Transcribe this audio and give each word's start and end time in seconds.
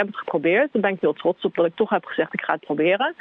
heb 0.00 0.08
het 0.08 0.18
geprobeerd. 0.24 0.72
Daar 0.72 0.82
ben 0.82 0.92
ik 0.92 1.00
heel 1.00 1.12
trots 1.12 1.44
op 1.44 1.54
dat 1.54 1.66
ik 1.66 1.76
toch 1.76 1.90
heb 1.90 2.04
gezegd 2.04 2.34
ik 2.34 2.40
ga 2.40 2.52
het 2.52 2.64
proberen. 2.64 3.14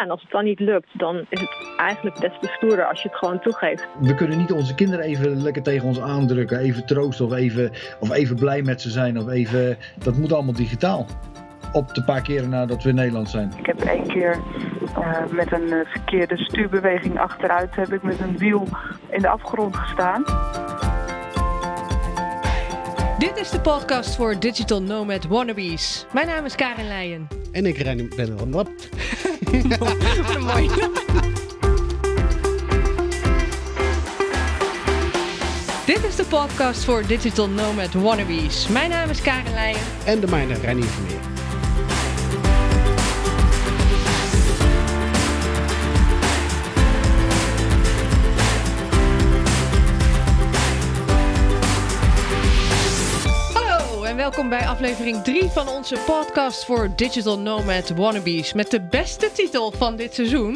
En 0.00 0.10
als 0.10 0.22
het 0.22 0.30
dan 0.30 0.44
niet 0.44 0.60
lukt, 0.60 0.88
dan 0.92 1.16
is 1.28 1.40
het 1.40 1.72
eigenlijk 1.76 2.20
des 2.20 2.32
te 2.40 2.48
stoerder 2.56 2.88
als 2.88 3.02
je 3.02 3.08
het 3.08 3.18
gewoon 3.18 3.40
toegeeft. 3.40 3.88
We 4.00 4.14
kunnen 4.14 4.38
niet 4.38 4.52
onze 4.52 4.74
kinderen 4.74 5.04
even 5.04 5.42
lekker 5.42 5.62
tegen 5.62 5.88
ons 5.88 6.00
aandrukken, 6.00 6.58
even 6.58 6.86
troosten 6.86 7.24
of 7.24 7.32
even, 7.32 7.70
of 8.00 8.12
even 8.12 8.36
blij 8.36 8.62
met 8.62 8.80
ze 8.80 8.90
zijn. 8.90 9.18
Of 9.18 9.28
even, 9.28 9.76
dat 9.98 10.16
moet 10.16 10.32
allemaal 10.32 10.54
digitaal. 10.54 11.06
Op 11.72 11.94
de 11.94 12.04
paar 12.04 12.22
keren 12.22 12.48
nadat 12.48 12.82
we 12.82 12.88
in 12.88 12.94
Nederland 12.94 13.30
zijn. 13.30 13.52
Ik 13.58 13.66
heb 13.66 13.80
één 13.80 14.06
keer 14.06 14.38
uh, 14.98 15.26
met 15.30 15.52
een 15.52 15.68
uh, 15.68 15.80
verkeerde 15.84 16.36
stuurbeweging 16.36 17.18
achteruit 17.18 17.74
heb 17.74 17.92
ik 17.92 18.02
met 18.02 18.20
een 18.20 18.38
wiel 18.38 18.66
in 19.10 19.20
de 19.20 19.28
afgrond 19.28 19.76
gestaan. 19.76 20.24
Dit 23.22 23.36
is 23.36 23.50
de 23.50 23.60
podcast 23.60 24.14
voor 24.14 24.38
Digital 24.40 24.82
Nomad 24.82 25.24
Wannabes. 25.24 26.06
Mijn 26.12 26.26
naam 26.26 26.44
is 26.44 26.54
Karin 26.54 26.86
Leijen. 26.88 27.28
En 27.52 27.66
ik 27.66 27.78
ren, 27.78 28.10
ben. 28.16 28.48
Mooi. 28.48 28.66
Dit 35.86 36.04
is 36.04 36.16
de 36.16 36.24
podcast 36.28 36.84
voor 36.84 37.06
Digital 37.06 37.48
Nomad 37.48 37.92
Wannabes. 37.92 38.68
Mijn 38.68 38.90
naam 38.90 39.10
is 39.10 39.20
Karin 39.20 39.52
Leijen. 39.52 39.80
En 40.04 40.20
de 40.20 40.26
mijne, 40.26 40.54
Rennie 40.54 40.84
Vermeer. 40.84 41.31
Aflevering 54.82 55.22
3 55.22 55.48
van 55.48 55.68
onze 55.68 55.96
podcast 56.06 56.64
voor 56.64 56.96
Digital 56.96 57.38
Nomad 57.38 57.88
Wannabes. 57.88 58.52
Met 58.52 58.70
de 58.70 58.80
beste 58.80 59.32
titel 59.32 59.72
van 59.72 59.96
dit 59.96 60.14
seizoen. 60.14 60.54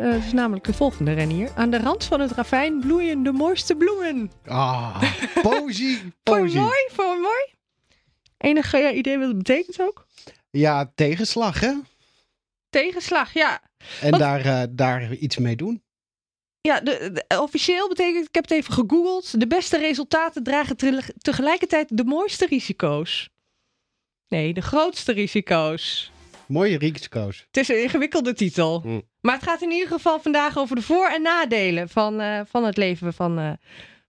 Uh, 0.00 0.12
dat 0.12 0.22
is 0.24 0.32
namelijk 0.32 0.64
de 0.64 0.72
volgende 0.72 1.12
Renier. 1.12 1.50
Aan 1.54 1.70
de 1.70 1.78
rand 1.78 2.04
van 2.04 2.20
het 2.20 2.30
ravijn 2.30 2.80
bloeien 2.80 3.22
de 3.22 3.32
mooiste 3.32 3.76
bloemen. 3.76 4.30
Ah, 4.46 5.02
poëzie, 5.42 6.12
poëzie. 6.22 6.60
mooi, 6.60 6.88
voor 6.92 7.20
mooi. 7.20 7.54
Enig 8.36 8.74
uh, 8.74 8.96
idee 8.96 9.18
wat 9.18 9.28
het 9.28 9.36
betekent 9.36 9.80
ook? 9.80 10.06
Ja, 10.50 10.92
tegenslag 10.94 11.60
hè? 11.60 11.72
Tegenslag, 12.70 13.32
ja. 13.32 13.60
En 14.00 14.10
daar, 14.10 14.46
uh, 14.46 14.62
daar 14.70 15.12
iets 15.12 15.38
mee 15.38 15.56
doen. 15.56 15.82
Ja, 16.60 16.80
de, 16.80 17.24
officieel 17.38 17.88
betekent, 17.88 18.28
ik 18.28 18.34
heb 18.34 18.48
het 18.48 18.52
even 18.52 18.72
gegoogeld, 18.72 19.40
de 19.40 19.46
beste 19.46 19.78
resultaten 19.78 20.42
dragen 20.42 20.76
tegelijkertijd 21.18 21.96
de 21.96 22.04
mooiste 22.04 22.46
risico's. 22.46 23.28
Nee, 24.28 24.52
de 24.54 24.60
grootste 24.60 25.12
risico's. 25.12 26.10
Mooie 26.46 26.78
risico's. 26.78 27.44
Het 27.46 27.56
is 27.56 27.68
een 27.68 27.82
ingewikkelde 27.82 28.34
titel. 28.34 28.80
Hm. 28.80 29.00
Maar 29.20 29.34
het 29.34 29.42
gaat 29.42 29.62
in 29.62 29.70
ieder 29.70 29.88
geval 29.88 30.20
vandaag 30.20 30.58
over 30.58 30.76
de 30.76 30.82
voor- 30.82 31.08
en 31.08 31.22
nadelen 31.22 31.88
van, 31.88 32.20
uh, 32.20 32.40
van 32.50 32.64
het 32.64 32.76
leven 32.76 33.12
van, 33.14 33.38
uh, 33.38 33.50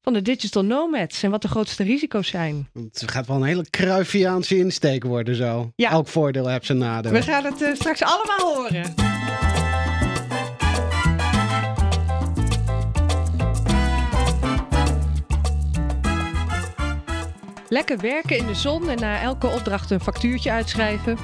van 0.01 0.13
de 0.13 0.21
digital 0.21 0.63
nomads. 0.65 1.23
En 1.23 1.31
wat 1.31 1.41
de 1.41 1.47
grootste 1.47 1.83
risico's 1.83 2.27
zijn. 2.27 2.69
Het 2.73 3.03
gaat 3.05 3.27
wel 3.27 3.35
een 3.35 3.43
hele 3.43 3.69
Cruyffiaanse 3.69 4.57
insteek 4.57 5.03
worden 5.03 5.35
zo. 5.35 5.71
Ja. 5.75 5.89
Elk 5.89 6.07
voordeel 6.07 6.47
heeft 6.47 6.65
zijn 6.65 6.77
nadeel. 6.77 7.11
We 7.11 7.21
gaan 7.21 7.45
het 7.45 7.61
uh, 7.61 7.73
straks 7.75 8.01
allemaal 8.03 8.55
horen. 8.55 9.08
Lekker 17.69 17.97
werken 17.97 18.37
in 18.37 18.45
de 18.45 18.55
zon 18.55 18.89
en 18.89 18.99
na 18.99 19.21
elke 19.21 19.47
opdracht 19.47 19.91
een 19.91 19.99
factuurtje 19.99 20.51
uitschrijven. 20.51 21.17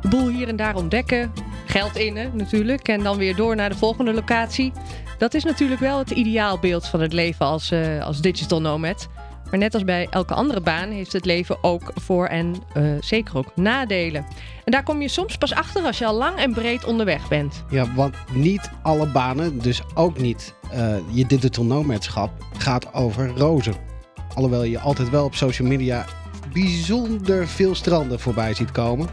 De 0.00 0.08
boel 0.08 0.28
hier 0.28 0.48
en 0.48 0.56
daar 0.56 0.74
ontdekken. 0.74 1.32
Geld 1.66 1.96
innen 1.96 2.36
natuurlijk. 2.36 2.88
En 2.88 3.02
dan 3.02 3.16
weer 3.16 3.36
door 3.36 3.56
naar 3.56 3.70
de 3.70 3.76
volgende 3.76 4.12
locatie. 4.12 4.72
Dat 5.18 5.34
is 5.34 5.44
natuurlijk 5.44 5.80
wel 5.80 5.98
het 5.98 6.10
ideaalbeeld 6.10 6.86
van 6.86 7.00
het 7.00 7.12
leven 7.12 7.46
als, 7.46 7.70
uh, 7.70 8.04
als 8.04 8.20
digital 8.20 8.60
nomad. 8.60 9.08
Maar 9.50 9.58
net 9.58 9.74
als 9.74 9.84
bij 9.84 10.06
elke 10.10 10.34
andere 10.34 10.60
baan 10.60 10.90
heeft 10.90 11.12
het 11.12 11.24
leven 11.24 11.64
ook 11.64 11.92
voor 11.94 12.26
en 12.26 12.54
uh, 12.76 12.92
zeker 13.00 13.36
ook 13.36 13.56
nadelen. 13.56 14.26
En 14.64 14.72
daar 14.72 14.82
kom 14.82 15.02
je 15.02 15.08
soms 15.08 15.36
pas 15.36 15.54
achter 15.54 15.82
als 15.82 15.98
je 15.98 16.06
al 16.06 16.16
lang 16.16 16.38
en 16.38 16.52
breed 16.52 16.84
onderweg 16.84 17.28
bent. 17.28 17.64
Ja, 17.70 17.94
want 17.94 18.14
niet 18.32 18.70
alle 18.82 19.06
banen, 19.06 19.58
dus 19.58 19.82
ook 19.94 20.18
niet 20.18 20.54
uh, 20.74 20.96
je 21.10 21.26
digital 21.26 21.64
nomadschap, 21.64 22.30
gaat 22.58 22.94
over 22.94 23.32
rozen. 23.36 23.95
Alhoewel 24.36 24.64
je 24.64 24.78
altijd 24.78 25.10
wel 25.10 25.24
op 25.24 25.34
social 25.34 25.68
media 25.68 26.04
bijzonder 26.52 27.46
veel 27.46 27.74
stranden 27.74 28.20
voorbij 28.20 28.54
ziet 28.54 28.72
komen. 28.72 29.06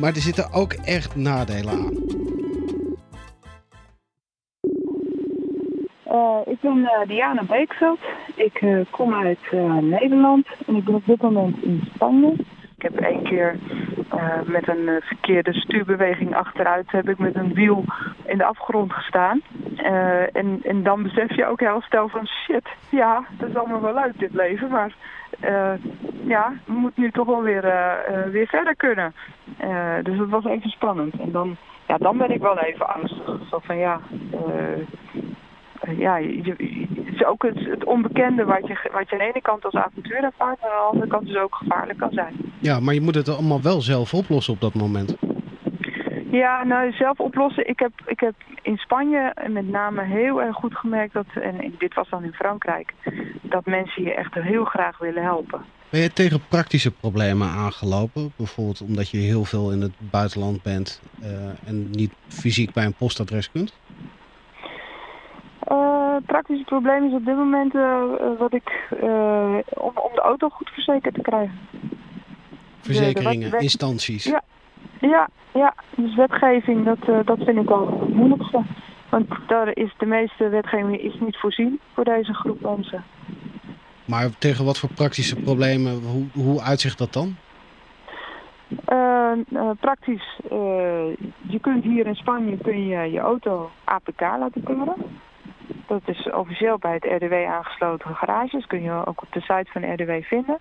Maar 0.00 0.10
er 0.14 0.20
zitten 0.20 0.52
ook 0.52 0.72
echt 0.72 1.16
nadelen 1.16 1.72
aan. 1.72 1.92
Uh, 6.12 6.40
ik 6.46 6.60
ben 6.60 6.76
uh, 6.76 7.06
Diana 7.06 7.42
Beekveld. 7.44 7.98
Ik 8.34 8.60
uh, 8.60 8.80
kom 8.90 9.14
uit 9.14 9.38
Nederland 9.80 10.46
en 10.66 10.74
ik 10.76 10.84
ben 10.84 10.94
op 10.94 11.06
dit 11.06 11.22
moment 11.22 11.62
in 11.62 11.82
Spanje. 11.94 12.32
Ik 12.76 12.82
heb 12.82 12.96
één 12.96 13.22
keer 13.22 13.58
met 14.44 14.68
een 14.68 15.00
verkeerde 15.00 15.52
stuurbeweging 15.52 16.34
achteruit 16.34 16.90
heb 16.90 17.08
ik 17.08 17.18
met 17.18 17.34
een 17.34 17.54
wiel 17.54 17.84
in 18.24 18.38
de 18.38 18.44
afgrond 18.44 18.92
gestaan. 18.92 19.40
En, 20.32 20.60
en 20.62 20.82
dan 20.82 21.02
besef 21.02 21.36
je 21.36 21.46
ook 21.46 21.60
heel 21.60 21.80
snel 21.80 22.08
van 22.08 22.26
shit, 22.26 22.68
ja, 22.88 23.24
dat 23.38 23.48
is 23.48 23.56
allemaal 23.56 23.80
wel 23.80 23.94
leuk 23.94 24.18
dit 24.18 24.34
leven, 24.34 24.70
maar 24.70 24.94
ja, 26.24 26.52
we 26.64 26.72
moeten 26.72 27.02
nu 27.02 27.10
toch 27.10 27.26
wel 27.26 27.42
weer, 27.42 27.62
weer 28.30 28.46
verder 28.46 28.76
kunnen. 28.76 29.14
dus 30.02 30.18
dat 30.18 30.28
was 30.28 30.44
even 30.44 30.70
spannend. 30.70 31.14
En 31.20 31.32
dan, 31.32 31.56
ja, 31.86 31.96
dan 31.96 32.18
ben 32.18 32.30
ik 32.30 32.40
wel 32.40 32.58
even 32.58 32.94
angstig. 32.94 33.40
Zo 33.50 33.58
van 33.62 33.76
ja, 33.76 34.00
ja, 35.96 36.16
je, 36.16 36.54
het 37.04 37.14
is 37.14 37.24
ook 37.24 37.42
het, 37.42 37.58
het, 37.64 37.84
onbekende 37.84 38.44
wat 38.44 38.66
je, 38.66 38.90
wat 38.92 39.08
je 39.08 39.12
aan 39.12 39.18
de 39.18 39.24
ene 39.24 39.42
kant 39.42 39.64
als 39.64 39.74
avontuur 39.74 40.24
ervaart, 40.24 40.60
maar 40.60 40.70
aan 40.70 40.76
de 40.76 40.90
andere 40.90 41.06
kant 41.06 41.26
dus 41.26 41.36
ook 41.36 41.54
gevaarlijk 41.54 41.98
kan 41.98 42.12
zijn. 42.12 42.34
Ja, 42.58 42.80
maar 42.80 42.94
je 42.94 43.00
moet 43.00 43.14
het 43.14 43.28
allemaal 43.28 43.62
wel 43.62 43.80
zelf 43.80 44.14
oplossen 44.14 44.54
op 44.54 44.60
dat 44.60 44.74
moment. 44.74 45.16
Ja, 46.30 46.64
nou 46.64 46.92
zelf 46.92 47.20
oplossen. 47.20 47.68
Ik 47.68 47.78
heb, 47.78 47.92
ik 48.06 48.20
heb 48.20 48.34
in 48.62 48.76
Spanje 48.76 49.34
met 49.48 49.68
name 49.68 50.02
heel 50.02 50.42
erg 50.42 50.56
goed 50.56 50.76
gemerkt 50.76 51.12
dat, 51.12 51.26
en 51.34 51.74
dit 51.78 51.94
was 51.94 52.08
dan 52.08 52.24
in 52.24 52.32
Frankrijk, 52.32 52.92
dat 53.42 53.66
mensen 53.66 54.02
je 54.02 54.14
echt 54.14 54.34
heel 54.34 54.64
graag 54.64 54.98
willen 54.98 55.22
helpen. 55.22 55.64
Ben 55.90 56.00
je 56.00 56.12
tegen 56.12 56.40
praktische 56.48 56.90
problemen 56.90 57.48
aangelopen? 57.48 58.32
Bijvoorbeeld 58.36 58.80
omdat 58.80 59.10
je 59.10 59.18
heel 59.18 59.44
veel 59.44 59.72
in 59.72 59.80
het 59.80 59.92
buitenland 59.98 60.62
bent 60.62 61.02
uh, 61.22 61.68
en 61.68 61.90
niet 61.90 62.12
fysiek 62.28 62.72
bij 62.72 62.84
een 62.84 62.94
postadres 62.94 63.50
kunt? 63.50 63.74
Uh, 65.70 66.16
praktische 66.26 66.64
probleem 66.64 67.06
is 67.06 67.12
op 67.12 67.24
dit 67.24 67.36
moment 67.36 67.74
uh, 67.74 68.02
wat 68.38 68.52
ik 68.52 68.88
om, 69.68 69.92
om, 69.94 70.14
de 70.14 70.20
auto 70.20 70.48
goed 70.48 70.68
verzekerd 70.68 71.14
te 71.14 71.20
krijgen. 71.20 71.58
Verzekeringen, 72.80 73.50
de, 73.50 73.58
instanties. 73.58 74.24
Ja, 74.24 74.42
ja, 75.00 75.28
ja, 75.54 75.74
dus 75.96 76.14
wetgeving, 76.14 76.84
dat, 76.84 77.26
dat 77.26 77.38
vind 77.38 77.58
ik 77.58 77.68
wel 77.68 78.00
het 78.00 78.14
moeilijkste. 78.14 78.62
Want 79.10 79.28
daar 79.46 79.76
is 79.76 79.94
de 79.98 80.06
meeste 80.06 80.48
wetgeving 80.48 81.00
is 81.00 81.20
niet 81.20 81.36
voorzien 81.36 81.80
voor 81.94 82.04
deze 82.04 82.34
groep 82.34 82.60
mensen. 82.60 83.04
Maar 84.04 84.28
tegen 84.38 84.64
wat 84.64 84.78
voor 84.78 84.92
praktische 84.94 85.36
problemen, 85.36 86.02
hoe, 86.02 86.44
hoe 86.44 86.60
uitzicht 86.60 86.98
dat 86.98 87.12
dan? 87.12 87.36
praktisch, 89.80 90.40
je 91.40 91.58
kunt 91.60 91.84
hier 91.84 92.06
in 92.06 92.14
Spanje 92.14 92.56
kun 92.56 92.86
je, 92.86 93.10
je 93.10 93.18
auto 93.18 93.70
APK 93.84 94.20
laten 94.20 94.62
keuren. 94.62 94.94
Dat 95.86 96.02
is 96.04 96.30
officieel 96.30 96.78
bij 96.78 96.92
het 96.92 97.22
RDW 97.22 97.32
aangesloten 97.32 98.14
garages. 98.14 98.66
Kun 98.66 98.82
je 98.82 99.06
ook 99.06 99.22
op 99.22 99.32
de 99.32 99.40
site 99.40 99.66
van 99.72 99.92
RDW 99.92 100.10
vinden. 100.22 100.58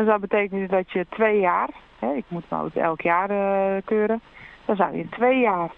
Dus 0.00 0.08
dat 0.08 0.20
betekent 0.20 0.70
dat 0.70 0.90
je 0.90 1.06
twee 1.08 1.40
jaar, 1.40 1.70
hè, 1.98 2.12
ik 2.12 2.24
moet 2.28 2.44
auto 2.48 2.80
elk 2.80 3.00
jaar 3.00 3.30
uh, 3.30 3.82
keuren, 3.84 4.20
dan 4.64 4.76
zou 4.76 4.96
je 4.96 5.08
twee 5.08 5.40
jaar 5.40 5.70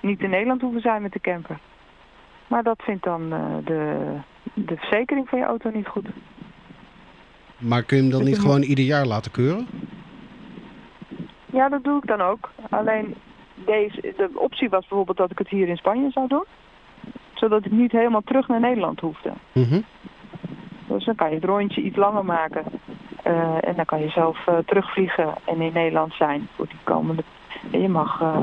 niet 0.00 0.20
in 0.20 0.30
Nederland 0.30 0.60
hoeven 0.60 0.80
zijn 0.80 1.02
met 1.02 1.12
de 1.12 1.20
camper. 1.20 1.58
Maar 2.46 2.62
dat 2.62 2.82
vindt 2.82 3.04
dan 3.04 3.32
uh, 3.32 3.56
de, 3.64 4.14
de 4.54 4.76
verzekering 4.76 5.28
van 5.28 5.38
je 5.38 5.44
auto 5.44 5.70
niet 5.70 5.86
goed. 5.86 6.08
Maar 7.58 7.82
kun 7.82 7.96
je 7.96 8.02
hem 8.02 8.12
dan 8.12 8.24
niet 8.24 8.38
gewoon 8.38 8.62
ieder 8.62 8.84
jaar 8.84 9.06
laten 9.06 9.30
keuren? 9.30 9.66
Ja, 11.46 11.68
dat 11.68 11.84
doe 11.84 11.96
ik 11.96 12.06
dan 12.06 12.20
ook. 12.20 12.50
Alleen 12.70 13.14
deze, 13.54 14.14
de 14.16 14.30
optie 14.34 14.68
was 14.68 14.86
bijvoorbeeld 14.88 15.16
dat 15.16 15.30
ik 15.30 15.38
het 15.38 15.48
hier 15.48 15.68
in 15.68 15.76
Spanje 15.76 16.10
zou 16.10 16.28
doen 16.28 16.44
zodat 17.34 17.64
ik 17.64 17.72
niet 17.72 17.92
helemaal 17.92 18.22
terug 18.24 18.48
naar 18.48 18.60
Nederland 18.60 19.00
hoefde. 19.00 19.32
Mhm. 19.52 19.80
Dus 20.86 21.04
dan 21.04 21.14
kan 21.14 21.28
je 21.28 21.34
het 21.34 21.44
rondje 21.44 21.82
iets 21.82 21.96
langer 21.96 22.24
maken. 22.24 22.64
Uh, 23.26 23.68
en 23.68 23.74
dan 23.76 23.84
kan 23.84 24.00
je 24.00 24.08
zelf 24.08 24.46
uh, 24.48 24.58
terugvliegen 24.66 25.34
en 25.44 25.60
in 25.60 25.72
Nederland 25.72 26.12
zijn 26.12 26.48
voor 26.56 26.66
die 26.66 26.78
komende... 26.84 27.22
Je 27.70 27.88
mag 27.88 28.20
uh, 28.20 28.36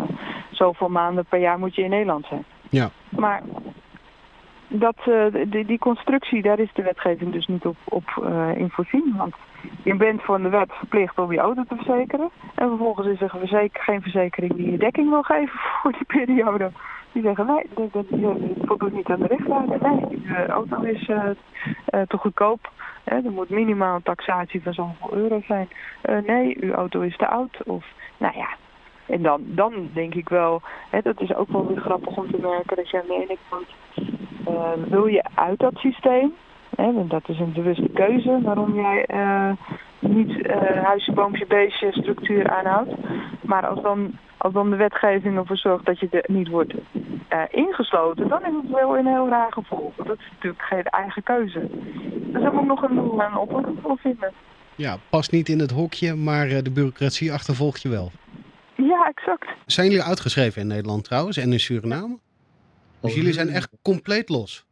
zoveel 0.51 0.89
maanden 0.89 1.25
per 1.25 1.39
jaar 1.39 1.59
moet 1.59 1.75
je 1.75 1.83
in 1.83 1.89
Nederland 1.89 2.25
zijn. 2.25 2.43
Ja. 2.69 2.89
Maar 3.09 3.41
dat, 4.67 4.95
uh, 5.05 5.25
die, 5.47 5.65
die, 5.65 5.79
constructie, 5.79 6.41
daar 6.41 6.59
is 6.59 6.73
de 6.73 6.83
wetgeving 6.83 7.31
dus 7.31 7.47
niet 7.47 7.65
op, 7.65 7.77
op 7.83 8.23
uh, 8.23 8.57
in 8.57 8.69
voorzien. 8.69 9.13
Want 9.17 9.35
je 9.83 9.95
bent 9.95 10.23
van 10.23 10.41
de 10.41 10.49
wet 10.49 10.71
verplicht 10.71 11.17
om 11.17 11.31
je 11.31 11.39
auto 11.39 11.63
te 11.67 11.75
verzekeren. 11.75 12.29
En 12.55 12.67
vervolgens 12.67 13.07
is 13.07 13.21
er 13.21 13.29
verzeker, 13.29 13.83
geen 13.83 14.01
verzekering 14.01 14.55
die 14.55 14.71
je 14.71 14.77
dekking 14.77 15.09
wil 15.09 15.21
geven 15.21 15.59
voor 15.81 15.91
die 15.91 16.05
periode. 16.05 16.71
Die 17.17 17.25
zeggen, 17.25 17.45
nee, 17.45 17.65
dat, 17.73 17.93
dat, 17.93 18.05
dat 18.09 18.37
voldoet 18.61 18.93
niet 18.93 19.09
aan 19.09 19.19
de 19.19 19.27
richtlijnen. 19.27 19.79
Nee, 19.81 20.21
je 20.21 20.45
auto 20.45 20.81
is 20.81 21.07
uh, 21.07 21.29
te 22.07 22.17
goedkoop. 22.17 22.71
Hè, 23.03 23.15
er 23.15 23.31
moet 23.31 23.49
minimaal 23.49 23.95
een 23.95 24.01
taxatie 24.01 24.61
van 24.63 24.73
zoveel 24.73 25.13
euro 25.13 25.41
zijn. 25.47 25.69
nee, 26.25 26.57
uw 26.59 26.71
auto 26.71 27.01
is 27.01 27.17
te 27.17 27.27
oud. 27.27 27.63
Of, 27.63 27.85
nou 28.17 28.37
ja, 28.37 28.47
en 29.05 29.21
dan, 29.21 29.41
dan 29.45 29.89
denk 29.93 30.13
ik 30.15 30.29
wel, 30.29 30.61
hè, 30.89 31.01
dat 31.01 31.21
is 31.21 31.35
ook 31.35 31.49
wel 31.49 31.67
weer 31.67 31.81
grappig 31.81 32.17
om 32.17 32.31
te 32.31 32.37
merken 32.41 32.75
dat 32.75 32.89
je 32.89 33.01
aan 33.01 33.07
de 33.07 33.13
ene 33.13 33.37
kant 33.49 33.67
wil 34.89 35.05
je 35.05 35.23
uit 35.35 35.59
dat 35.59 35.75
systeem. 35.75 36.33
Hè, 36.75 37.07
dat 37.07 37.29
is 37.29 37.39
een 37.39 37.53
bewuste 37.53 37.89
keuze 37.89 38.39
waarom 38.41 38.75
jij 38.75 39.05
niet 39.99 40.29
uh, 40.29 40.83
huisje, 40.83 41.11
boompje, 41.11 41.45
beestje 41.45 41.91
structuur 41.91 42.49
aanhoudt. 42.49 42.91
Maar 43.41 43.67
als 43.67 43.81
dan, 43.81 44.11
als 44.37 44.53
dan 44.53 44.69
de 44.69 44.75
wetgeving 44.75 45.37
ervoor 45.37 45.57
zorgt 45.57 45.85
dat 45.85 45.99
je 45.99 46.07
er 46.09 46.23
niet 46.27 46.47
wordt 46.47 46.73
ingesloten, 47.51 48.27
dan 48.27 48.45
is 48.45 48.53
het 48.61 48.71
wel 48.71 48.97
een 48.97 49.07
heel 49.07 49.29
raar 49.29 49.51
gevolg. 49.51 49.95
Dat 49.95 50.19
is 50.19 50.29
natuurlijk 50.31 50.63
geen 50.63 50.83
eigen 50.83 51.23
keuze. 51.23 51.69
Dus 52.13 52.41
daar 52.41 52.53
moet 52.53 52.65
nog 52.65 52.81
een, 52.81 52.97
een 52.97 53.37
oplossing 53.37 53.77
voor 53.81 53.97
vinden. 53.97 54.33
Ja, 54.75 54.97
past 55.09 55.31
niet 55.31 55.49
in 55.49 55.59
het 55.59 55.71
hokje, 55.71 56.15
maar 56.15 56.47
de 56.47 56.71
bureaucratie 56.71 57.33
achtervolgt 57.33 57.81
je 57.81 57.89
wel. 57.89 58.11
Ja, 58.75 59.07
exact. 59.15 59.47
Zijn 59.65 59.87
jullie 59.87 60.03
uitgeschreven 60.03 60.61
in 60.61 60.67
Nederland 60.67 61.03
trouwens 61.03 61.37
en 61.37 61.51
in 61.51 61.59
Suriname? 61.59 62.17
Dus 63.01 63.15
jullie 63.15 63.33
zijn 63.33 63.49
echt 63.49 63.69
compleet 63.81 64.29
los? 64.29 64.65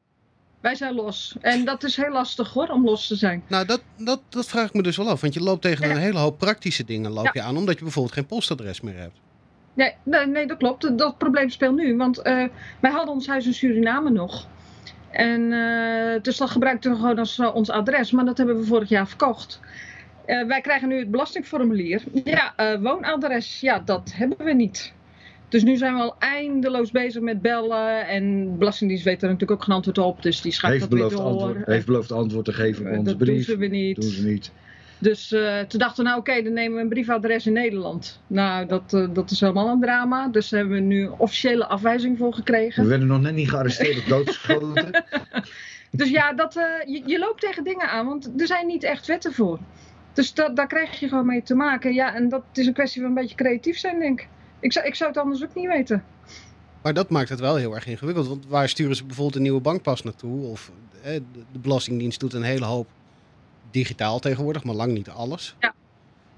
Wij 0.61 0.75
zijn 0.75 0.95
los. 0.95 1.38
En 1.41 1.65
dat 1.65 1.83
is 1.83 1.95
heel 1.95 2.11
lastig 2.11 2.53
hoor, 2.53 2.68
om 2.68 2.85
los 2.85 3.07
te 3.07 3.15
zijn. 3.15 3.44
Nou, 3.47 3.65
dat, 3.65 3.83
dat, 3.97 4.21
dat 4.29 4.47
vraag 4.47 4.68
ik 4.68 4.73
me 4.73 4.81
dus 4.81 4.97
wel 4.97 5.09
af. 5.09 5.21
Want 5.21 5.33
je 5.33 5.39
loopt 5.39 5.61
tegen 5.61 5.89
een 5.89 5.97
hele 5.97 6.19
hoop 6.19 6.38
praktische 6.38 6.83
dingen 6.83 7.11
loop 7.11 7.33
je 7.33 7.41
aan, 7.41 7.57
omdat 7.57 7.77
je 7.77 7.83
bijvoorbeeld 7.83 8.13
geen 8.13 8.25
postadres 8.25 8.81
meer 8.81 8.97
hebt. 8.97 9.19
Nee, 9.75 9.94
nee, 10.04 10.27
nee 10.27 10.48
dat 10.48 10.57
klopt. 10.57 10.98
Dat, 10.98 11.18
probleem 11.18 11.50
speelt 11.50 11.75
nu. 11.75 11.98
Want 11.98 12.18
uh, 12.18 12.44
wij 12.80 12.92
hadden 12.92 13.13
ons 13.13 13.27
huis 13.27 13.45
in 13.45 13.54
Suriname 13.54 14.10
nog. 14.10 14.48
En 15.10 15.42
uh, 15.42 16.22
dus 16.22 16.38
dat 16.38 16.50
gebruikten 16.50 16.92
we 16.92 16.98
gewoon 16.98 17.19
als 17.19 17.38
uh, 17.38 17.56
ons 17.56 17.69
adres. 17.69 18.12
Maar 18.12 18.25
dat 18.25 18.38
hebben 18.38 18.57
we 18.57 18.66
vorig 18.66 18.89
jaar 18.89 19.07
verkocht. 19.07 19.60
Wij 20.25 20.62
krijgen 20.62 20.88
nu 20.88 21.00
het 21.00 21.12
belastingformulier. 21.12 22.04
Ja, 22.24 22.54
woonadres, 22.80 23.60
ja, 23.60 23.80
dat 23.80 24.13
hebben 24.16 24.45
we 24.45 24.54
niet. 24.54 24.94
Dus 25.50 25.63
nu 25.63 25.75
zijn 25.75 25.94
we 25.94 26.01
al 26.01 26.16
eindeloos 26.19 26.92
bezig 26.92 27.21
met 27.21 27.42
bellen. 27.42 28.07
En 28.07 28.44
de 28.51 28.57
Belastingdienst 28.57 29.06
weet 29.06 29.21
er 29.21 29.30
natuurlijk 29.30 29.51
ook 29.51 29.63
geen 29.63 29.75
antwoord 29.75 29.98
op. 29.98 30.21
Dus 30.21 30.42
die 30.42 30.51
schrijft 30.51 30.78
heeft 30.78 30.89
dat 30.89 31.00
beloofd 31.00 31.16
weer 31.16 31.24
door. 31.24 31.42
Antwoord, 31.48 31.66
heeft 31.66 31.86
beloofd 31.86 32.12
antwoord 32.12 32.45
te 32.45 32.54
geven 32.54 32.86
op 32.86 32.92
onze 32.92 33.04
dat 33.04 33.18
brief. 33.18 33.45
doen 33.45 33.57
ze 33.57 33.68
niet. 33.68 33.95
Doen 33.95 34.10
ze 34.10 34.25
niet. 34.25 34.51
Dus 34.97 35.31
uh, 35.31 35.59
toen 35.59 35.80
dachten 35.80 36.03
we, 36.03 36.09
nou 36.09 36.19
oké, 36.19 36.30
okay, 36.30 36.44
dan 36.44 36.53
nemen 36.53 36.75
we 36.75 36.81
een 36.81 36.89
briefadres 36.89 37.47
in 37.47 37.53
Nederland. 37.53 38.19
Nou, 38.27 38.65
dat, 38.65 38.94
uh, 38.94 39.07
dat 39.13 39.31
is 39.31 39.39
helemaal 39.39 39.69
een 39.69 39.81
drama. 39.81 40.27
Dus 40.27 40.50
daar 40.50 40.59
hebben 40.59 40.77
we 40.77 40.83
nu 40.83 41.06
een 41.06 41.13
officiële 41.18 41.65
afwijzing 41.65 42.18
voor 42.18 42.33
gekregen. 42.33 42.83
We 42.83 42.89
werden 42.89 43.07
nog 43.07 43.21
net 43.21 43.33
niet 43.33 43.50
gearresteerd 43.50 43.97
of 43.97 44.03
doodgeschoten. 44.03 45.03
dus 45.92 46.09
ja, 46.09 46.33
dat, 46.33 46.56
uh, 46.56 46.63
je, 46.86 47.01
je 47.06 47.19
loopt 47.19 47.42
tegen 47.42 47.63
dingen 47.63 47.89
aan, 47.89 48.06
want 48.06 48.31
er 48.38 48.47
zijn 48.47 48.68
niet 48.68 48.83
echt 48.83 49.07
wetten 49.07 49.33
voor. 49.33 49.59
Dus 50.13 50.33
dat, 50.33 50.56
daar 50.56 50.68
krijg 50.68 51.00
je 51.00 51.07
gewoon 51.07 51.25
mee 51.25 51.44
te 51.44 51.56
maken. 51.56 51.94
Ja, 51.94 52.15
en 52.15 52.30
dat 52.30 52.44
is 52.53 52.68
een 52.68 52.74
kwestie 52.74 53.01
van 53.01 53.09
een 53.09 53.15
beetje 53.15 53.36
creatief 53.36 53.77
zijn, 53.77 54.00
denk 54.00 54.21
ik. 54.21 54.27
Ik 54.59 54.74
zou, 54.74 54.86
ik 54.86 54.95
zou 54.95 55.09
het 55.09 55.19
anders 55.19 55.44
ook 55.44 55.56
niet 55.56 55.68
weten. 55.68 56.03
Maar 56.81 56.94
dat 56.94 57.09
maakt 57.09 57.30
het 57.30 57.39
wel 57.39 57.56
heel 57.56 57.75
erg 57.75 57.88
ingewikkeld. 57.88 58.27
Want 58.27 58.45
waar 58.47 58.69
sturen 58.69 58.95
ze 58.95 59.06
bijvoorbeeld 59.06 59.36
een 59.36 59.42
nieuwe 59.42 59.62
bankpas 59.62 60.03
naartoe? 60.03 60.45
Of 60.45 60.71
eh, 61.03 61.13
de 61.51 61.59
Belastingdienst 61.59 62.19
doet 62.19 62.33
een 62.33 62.44
hele 62.44 62.65
hoop 62.65 62.88
digitaal 63.75 64.19
tegenwoordig, 64.19 64.63
maar 64.63 64.75
lang 64.75 64.92
niet 64.94 65.10
alles. 65.10 65.56
Ja. 65.60 65.74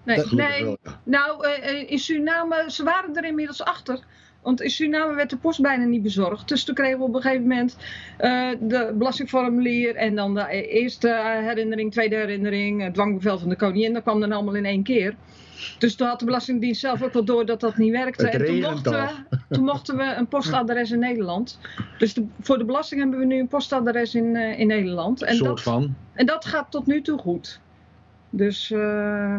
Nee, 0.03 0.25
nee. 0.31 0.77
Nou 1.03 1.47
uh, 1.47 1.91
in 1.91 1.99
Suriname, 1.99 2.65
ze 2.67 2.83
waren 2.83 3.15
er 3.15 3.25
inmiddels 3.25 3.63
achter. 3.63 3.99
Want 4.47 4.61
in 4.61 4.69
Suriname 4.69 5.13
werd 5.13 5.29
de 5.29 5.37
post 5.37 5.61
bijna 5.61 5.85
niet 5.85 6.01
bezorgd. 6.01 6.47
Dus 6.47 6.63
toen 6.63 6.75
kregen 6.75 6.97
we 6.97 7.03
op 7.03 7.15
een 7.15 7.21
gegeven 7.21 7.47
moment 7.47 7.77
uh, 8.19 8.49
de 8.59 8.93
belastingformulier 8.97 9.95
en 9.95 10.15
dan 10.15 10.33
de 10.35 10.67
eerste 10.67 11.39
herinnering, 11.43 11.91
tweede 11.91 12.15
herinnering, 12.15 12.81
het 12.83 12.93
dwangbevel 12.93 13.39
van 13.39 13.49
de 13.49 13.55
koningin. 13.55 13.93
Dat 13.93 14.03
kwam 14.03 14.19
dan 14.19 14.31
allemaal 14.31 14.55
in 14.55 14.65
één 14.65 14.83
keer. 14.83 15.15
Dus 15.79 15.95
toen 15.95 16.07
had 16.07 16.19
de 16.19 16.25
Belastingdienst 16.25 16.79
zelf 16.79 17.03
ook 17.03 17.13
wel 17.13 17.25
door 17.25 17.45
dat 17.45 17.59
dat 17.59 17.77
niet 17.77 17.91
werkte. 17.91 18.29
En 18.29 18.45
toen 18.45 18.59
mochten, 18.59 18.91
we, 18.91 19.07
toen 19.49 19.63
mochten 19.63 19.97
we 19.97 20.03
een 20.03 20.27
postadres 20.27 20.91
in 20.91 20.99
Nederland. 20.99 21.59
Dus 21.97 22.13
de, 22.13 22.25
voor 22.41 22.57
de 22.57 22.65
belasting 22.65 23.01
hebben 23.01 23.19
we 23.19 23.25
nu 23.25 23.39
een 23.39 23.47
postadres 23.47 24.15
in, 24.15 24.35
uh, 24.35 24.59
in 24.59 24.67
Nederland. 24.67 25.21
En 25.23 25.35
soort 25.35 25.49
dat, 25.49 25.61
van. 25.61 25.95
En 26.13 26.25
dat 26.25 26.45
gaat 26.45 26.71
tot 26.71 26.85
nu 26.85 27.01
toe 27.01 27.17
goed. 27.17 27.59
Dus... 28.29 28.69
Uh, 28.69 29.35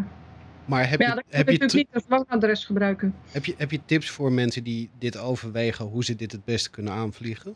maar 0.68 0.90
heb 0.90 1.00
ja, 1.00 1.14
je, 1.14 1.36
heb, 1.36 1.46
je 1.46 1.52
je 1.52 1.58
natuurlijk 1.58 1.92
niet 1.94 2.04
als 2.08 2.18
woonadres 2.26 2.64
gebruiken. 2.64 3.14
heb, 3.30 3.44
je, 3.44 3.54
heb 3.56 3.70
je 3.70 3.80
tips 3.84 4.10
voor 4.10 4.32
mensen 4.32 4.64
die 4.64 4.90
dit 4.98 5.18
overwegen, 5.18 5.84
hoe 5.84 6.04
ze 6.04 6.14
dit 6.14 6.32
het 6.32 6.44
beste 6.44 6.70
kunnen 6.70 6.92
aanvliegen? 6.92 7.54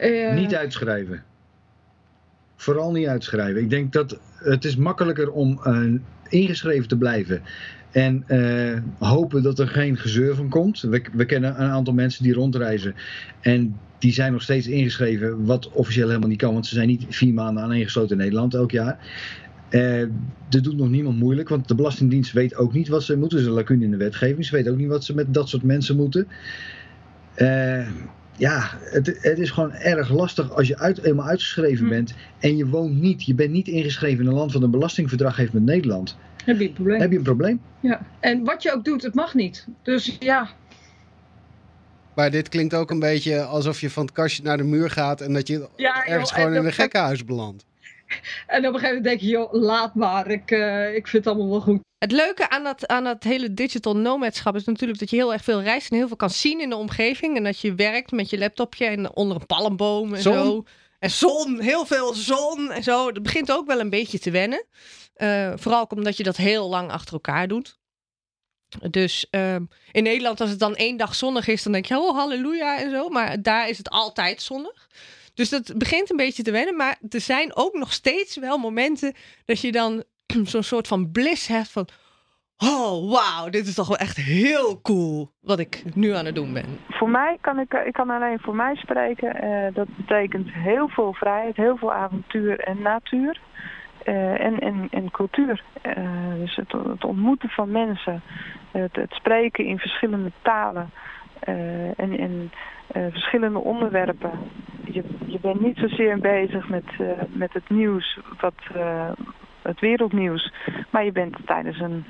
Uh, 0.00 0.34
Niet 0.34 0.54
uitschrijven. 0.54 1.24
Vooral 2.56 2.92
niet 2.92 3.06
uitschrijven. 3.06 3.62
Ik 3.62 3.70
denk 3.70 3.92
dat 3.92 4.18
het 4.36 4.64
is 4.64 4.76
makkelijker 4.76 5.30
om 5.30 5.60
uh, 5.64 6.00
ingeschreven 6.28 6.88
te 6.88 6.96
blijven. 6.96 7.42
En 7.90 8.24
uh, 8.28 9.08
hopen 9.08 9.42
dat 9.42 9.58
er 9.58 9.68
geen 9.68 9.96
gezeur 9.96 10.34
van 10.34 10.48
komt. 10.48 10.80
We, 10.80 11.02
we 11.12 11.24
kennen 11.24 11.60
een 11.60 11.70
aantal 11.70 11.94
mensen 11.94 12.22
die 12.22 12.32
rondreizen. 12.32 12.94
En 13.40 13.78
die 13.98 14.12
zijn 14.12 14.32
nog 14.32 14.42
steeds 14.42 14.66
ingeschreven. 14.66 15.44
Wat 15.44 15.70
officieel 15.70 16.08
helemaal 16.08 16.28
niet 16.28 16.38
kan. 16.38 16.52
Want 16.52 16.66
ze 16.66 16.74
zijn 16.74 16.88
niet 16.88 17.06
vier 17.08 17.34
maanden 17.34 17.62
aaneengesloten 17.62 18.10
in 18.10 18.22
Nederland 18.22 18.54
elk 18.54 18.70
jaar. 18.70 18.98
Uh, 19.74 20.06
dat 20.48 20.64
doet 20.64 20.76
nog 20.76 20.88
niemand 20.88 21.18
moeilijk, 21.18 21.48
want 21.48 21.68
de 21.68 21.74
Belastingdienst 21.74 22.32
weet 22.32 22.56
ook 22.56 22.72
niet 22.72 22.88
wat 22.88 23.02
ze 23.02 23.16
moeten. 23.16 23.38
Er 23.38 23.44
is 23.44 23.50
een 23.50 23.56
lacune 23.56 23.84
in 23.84 23.90
de 23.90 23.96
wetgeving. 23.96 24.44
Ze 24.44 24.56
weet 24.56 24.68
ook 24.68 24.76
niet 24.76 24.88
wat 24.88 25.04
ze 25.04 25.14
met 25.14 25.34
dat 25.34 25.48
soort 25.48 25.62
mensen 25.62 25.96
moeten. 25.96 26.28
Uh, 27.36 27.88
ja, 28.36 28.70
het, 28.80 29.18
het, 29.20 29.38
is 29.38 29.50
gewoon 29.50 29.72
erg 29.72 30.10
lastig 30.10 30.52
als 30.52 30.68
je 30.68 30.78
uit, 30.78 31.02
eenmaal 31.04 31.26
uitgeschreven 31.26 31.84
hm. 31.84 31.90
bent 31.90 32.14
en 32.38 32.56
je 32.56 32.66
woont 32.66 33.00
niet, 33.00 33.24
je 33.24 33.34
bent 33.34 33.50
niet 33.50 33.68
ingeschreven 33.68 34.24
in 34.24 34.30
een 34.30 34.36
land 34.36 34.52
wat 34.52 34.62
een 34.62 34.70
belastingverdrag 34.70 35.36
heeft 35.36 35.52
met 35.52 35.62
Nederland. 35.62 36.16
Heb 36.44 36.58
je 36.58 36.66
een 36.66 36.72
probleem? 36.72 37.00
Heb 37.00 37.10
je 37.10 37.16
een 37.16 37.22
probleem? 37.22 37.60
Ja, 37.80 38.06
en 38.20 38.44
wat 38.44 38.62
je 38.62 38.72
ook 38.72 38.84
doet, 38.84 39.02
het 39.02 39.14
mag 39.14 39.34
niet. 39.34 39.66
Dus 39.82 40.16
ja. 40.20 40.50
Maar 42.14 42.30
dit 42.30 42.48
klinkt 42.48 42.74
ook 42.74 42.90
een 42.90 42.98
beetje 42.98 43.42
alsof 43.42 43.80
je 43.80 43.90
van 43.90 44.04
het 44.04 44.14
kastje 44.14 44.42
naar 44.42 44.56
de 44.56 44.64
muur 44.64 44.90
gaat 44.90 45.20
en 45.20 45.32
dat 45.32 45.48
je 45.48 45.68
ja, 45.76 46.06
ergens 46.06 46.30
joh, 46.30 46.38
gewoon 46.38 46.54
in 46.54 46.64
een 46.64 46.72
gekkenhuis 46.72 47.24
belandt. 47.24 47.64
En 48.46 48.66
op 48.66 48.74
een 48.74 48.80
gegeven 48.80 48.86
moment 48.86 49.04
denk 49.04 49.20
je, 49.20 49.26
joh, 49.26 49.52
laat 49.52 49.94
maar. 49.94 50.30
Ik, 50.30 50.50
uh, 50.50 50.94
ik 50.94 51.06
vind 51.06 51.24
het 51.24 51.34
allemaal 51.34 51.50
wel 51.50 51.60
goed. 51.60 51.80
Het 51.98 52.12
leuke 52.12 52.48
aan 52.48 52.64
dat, 52.64 52.86
aan 52.86 53.04
dat 53.04 53.22
hele 53.22 53.54
digital 53.54 53.96
nomadschap 53.96 54.54
is 54.54 54.64
natuurlijk 54.64 54.98
dat 54.98 55.10
je 55.10 55.16
heel 55.16 55.32
erg 55.32 55.44
veel 55.44 55.62
reist 55.62 55.90
en 55.90 55.96
heel 55.96 56.06
veel 56.06 56.16
kan 56.16 56.30
zien 56.30 56.60
in 56.60 56.68
de 56.68 56.76
omgeving. 56.76 57.36
En 57.36 57.44
dat 57.44 57.60
je 57.60 57.74
werkt 57.74 58.10
met 58.10 58.30
je 58.30 58.38
laptopje 58.38 58.86
en 58.86 59.14
onder 59.16 59.36
een 59.36 59.46
palmboom 59.46 60.14
en 60.14 60.22
zon. 60.22 60.34
zo. 60.34 60.64
En 60.98 61.10
zon, 61.10 61.60
heel 61.60 61.86
veel 61.86 62.14
zon 62.14 62.70
en 62.70 62.82
zo. 62.82 63.12
Dat 63.12 63.22
begint 63.22 63.52
ook 63.52 63.66
wel 63.66 63.80
een 63.80 63.90
beetje 63.90 64.18
te 64.18 64.30
wennen. 64.30 64.64
Uh, 65.16 65.52
vooral 65.56 65.80
ook 65.80 65.92
omdat 65.92 66.16
je 66.16 66.22
dat 66.22 66.36
heel 66.36 66.68
lang 66.68 66.90
achter 66.90 67.12
elkaar 67.12 67.48
doet. 67.48 67.78
Dus 68.90 69.26
uh, 69.30 69.54
in 69.92 70.02
Nederland, 70.02 70.40
als 70.40 70.50
het 70.50 70.58
dan 70.58 70.76
één 70.76 70.96
dag 70.96 71.14
zonnig 71.14 71.48
is, 71.48 71.62
dan 71.62 71.72
denk 71.72 71.84
je, 71.84 71.98
oh 71.98 72.16
halleluja 72.16 72.78
en 72.78 72.90
zo. 72.90 73.08
Maar 73.08 73.42
daar 73.42 73.68
is 73.68 73.78
het 73.78 73.90
altijd 73.90 74.42
zonnig. 74.42 74.88
Dus 75.34 75.48
dat 75.48 75.72
begint 75.76 76.10
een 76.10 76.16
beetje 76.16 76.42
te 76.42 76.50
wennen. 76.50 76.76
Maar 76.76 76.98
er 77.08 77.20
zijn 77.20 77.56
ook 77.56 77.74
nog 77.74 77.92
steeds 77.92 78.38
wel 78.38 78.58
momenten 78.58 79.14
dat 79.44 79.60
je 79.60 79.72
dan 79.72 80.04
zo'n 80.52 80.62
soort 80.62 80.88
van 80.88 81.10
bliss 81.10 81.46
hebt 81.46 81.72
van... 81.72 81.88
Oh, 82.58 83.10
wauw, 83.10 83.50
dit 83.50 83.66
is 83.66 83.74
toch 83.74 83.88
wel 83.88 83.96
echt 83.96 84.16
heel 84.16 84.80
cool 84.80 85.30
wat 85.40 85.58
ik 85.58 85.82
nu 85.94 86.14
aan 86.14 86.24
het 86.24 86.34
doen 86.34 86.52
ben. 86.52 86.78
Voor 86.88 87.08
mij 87.10 87.38
kan 87.40 87.58
ik, 87.58 87.72
ik 87.72 87.92
kan 87.92 88.10
alleen 88.10 88.38
voor 88.40 88.54
mij 88.54 88.74
spreken. 88.74 89.44
Uh, 89.44 89.74
dat 89.74 89.96
betekent 89.96 90.52
heel 90.52 90.88
veel 90.88 91.12
vrijheid, 91.12 91.56
heel 91.56 91.76
veel 91.76 91.92
avontuur 91.92 92.60
en 92.60 92.82
natuur. 92.82 93.40
Uh, 94.04 94.40
en, 94.40 94.58
en, 94.58 94.88
en 94.90 95.10
cultuur. 95.10 95.62
Uh, 95.86 96.34
dus 96.38 96.56
het, 96.56 96.72
het, 96.72 97.04
ontmoeten 97.04 97.48
van 97.48 97.70
mensen. 97.70 98.22
Het, 98.70 98.96
het 98.96 99.12
spreken 99.12 99.64
in 99.64 99.78
verschillende 99.78 100.32
talen. 100.42 100.90
en, 101.96 102.18
en 102.18 102.50
verschillende 102.92 103.58
onderwerpen. 103.58 104.30
Je, 104.84 105.04
je 105.26 105.38
bent 105.40 105.60
niet 105.60 105.76
zozeer 105.76 106.18
bezig 106.18 106.68
met, 106.68 106.84
met 107.32 107.52
het 107.52 107.70
nieuws, 107.70 108.18
wat, 108.40 108.54
het 109.62 109.80
wereldnieuws. 109.80 110.52
Maar 110.90 111.04
je 111.04 111.12
bent 111.12 111.36
tijdens 111.44 111.80
een, 111.80 112.04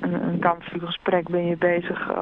een, 0.00 0.28
een 0.28 0.38
kampvuurgesprek 0.38 1.28
ben 1.28 1.46
je 1.46 1.56
bezig 1.56 2.16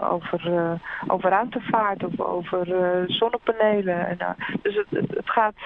over, 0.00 0.78
over 1.06 1.30
ruimtevaart 1.30 2.04
of 2.04 2.20
over 2.20 2.66
zonnepanelen. 3.06 4.06
En, 4.06 4.36
dus 4.62 4.74
het, 4.74 4.86
het 4.90 5.30
gaat 5.30 5.56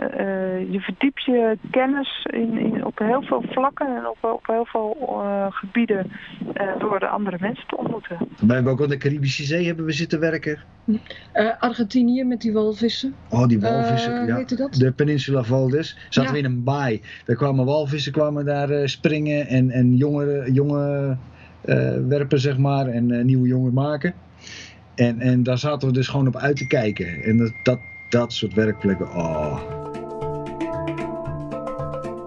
eh, 0.00 0.72
je 0.72 0.80
verdiept 0.80 1.24
je 1.24 1.58
kennis 1.70 2.26
in, 2.30 2.58
in, 2.58 2.84
op 2.84 2.98
heel 2.98 3.22
veel 3.22 3.44
vlakken 3.48 3.96
en 3.96 4.08
op, 4.08 4.18
op 4.20 4.46
heel 4.46 4.64
veel 4.64 4.96
eh, 5.00 5.46
gebieden 5.50 6.10
eh, 6.54 6.78
door 6.78 6.98
de 6.98 7.08
andere 7.08 7.36
mensen 7.40 7.66
te 7.66 7.76
ontmoeten. 7.76 8.16
We 8.40 8.52
hebben 8.52 8.72
ook 8.72 8.82
aan 8.82 8.88
de 8.88 8.96
Caribische 8.96 9.44
Zee 9.44 9.66
hebben 9.66 9.84
we 9.84 9.92
zitten 9.92 10.20
werken. 10.20 10.58
Eh, 11.32 11.48
Argentinië 11.58 12.24
met 12.24 12.40
die 12.40 12.52
walvissen. 12.52 13.14
Oh, 13.30 13.46
die 13.46 13.60
walvissen. 13.60 14.26
Ja. 14.26 14.44
Dat? 14.56 14.72
De 14.74 14.92
Peninsula 14.92 15.42
Valdes. 15.42 15.98
Zaten 16.08 16.22
Ja. 16.22 16.32
we 16.32 16.38
in 16.38 16.44
een 16.44 16.64
baai. 16.64 17.02
Daar 17.24 17.36
kwamen 17.36 17.64
walvissen 17.64 18.12
kwamen 18.12 18.44
daar 18.44 18.70
eh, 18.70 18.86
springen 18.86 19.46
en, 19.46 19.70
en 19.70 19.96
jongeren, 19.96 20.52
jongen 20.52 21.20
eh, 21.60 21.96
werpen, 22.08 22.40
zeg 22.40 22.58
maar. 22.58 22.86
En 22.86 23.10
eh, 23.10 23.24
nieuwe 23.24 23.48
jongen 23.48 23.72
maken. 23.72 24.14
En, 24.94 25.20
en 25.20 25.42
daar 25.42 25.58
zaten 25.58 25.88
we 25.88 25.94
dus 25.94 26.08
gewoon 26.08 26.26
op 26.26 26.36
uit 26.36 26.56
te 26.56 26.66
kijken. 26.66 27.22
En 27.22 27.36
dat, 27.36 27.52
dat, 27.62 27.78
dat 28.08 28.32
soort 28.32 28.54
werkplekken. 28.54 29.06
Oh. 29.14 29.79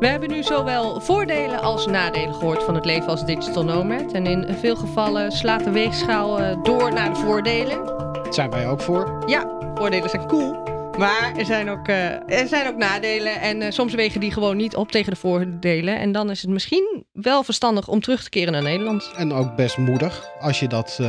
We 0.03 0.09
hebben 0.09 0.29
nu 0.29 0.43
zowel 0.43 0.99
voordelen 0.99 1.61
als 1.61 1.85
nadelen 1.85 2.33
gehoord 2.33 2.63
van 2.63 2.75
het 2.75 2.85
leven 2.85 3.07
als 3.07 3.25
digital 3.25 3.63
nomad. 3.63 4.11
En 4.11 4.25
in 4.25 4.55
veel 4.59 4.75
gevallen 4.75 5.31
slaat 5.31 5.63
de 5.63 5.71
weegschaal 5.71 6.39
eh, 6.39 6.63
door 6.63 6.93
naar 6.93 7.13
de 7.13 7.19
voordelen. 7.19 7.85
Daar 7.85 8.33
zijn 8.33 8.49
wij 8.49 8.67
ook 8.67 8.81
voor. 8.81 9.23
Ja, 9.25 9.71
voordelen 9.75 10.09
zijn 10.09 10.27
cool. 10.27 10.63
Maar 10.97 11.33
er 11.37 11.45
zijn 11.45 11.69
ook, 11.69 11.87
eh, 11.87 12.39
er 12.39 12.47
zijn 12.47 12.67
ook 12.67 12.77
nadelen. 12.77 13.41
En 13.41 13.61
eh, 13.61 13.71
soms 13.71 13.93
wegen 13.93 14.19
die 14.19 14.31
gewoon 14.31 14.57
niet 14.57 14.75
op 14.75 14.91
tegen 14.91 15.11
de 15.11 15.19
voordelen. 15.19 15.99
En 15.99 16.11
dan 16.11 16.29
is 16.29 16.41
het 16.41 16.51
misschien 16.51 17.05
wel 17.11 17.43
verstandig 17.43 17.87
om 17.87 18.01
terug 18.01 18.23
te 18.23 18.29
keren 18.29 18.53
naar 18.53 18.63
Nederland. 18.63 19.11
En 19.15 19.33
ook 19.33 19.55
best 19.55 19.77
moedig 19.77 20.29
als 20.39 20.59
je 20.59 20.67
dat 20.67 20.99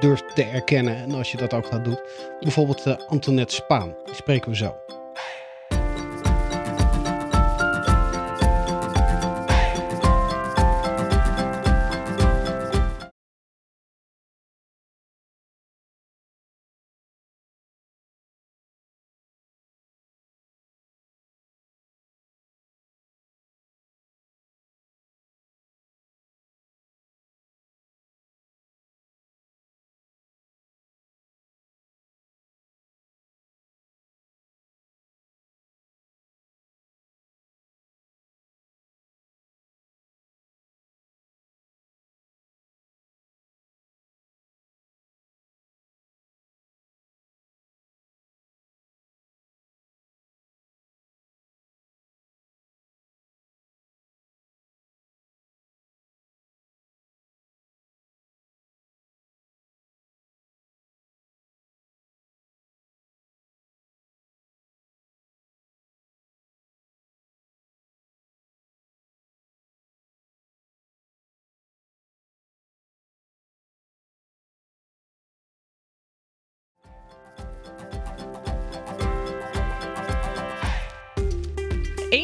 durft 0.00 0.34
te 0.34 0.44
erkennen 0.44 0.96
en 0.96 1.14
als 1.14 1.30
je 1.30 1.36
dat 1.36 1.54
ook 1.54 1.66
gaat 1.66 1.84
doen. 1.84 1.98
Bijvoorbeeld 2.40 3.08
Antoinette 3.08 3.54
Spaan, 3.54 3.94
die 4.04 4.14
spreken 4.14 4.50
we 4.50 4.56
zo. 4.56 4.74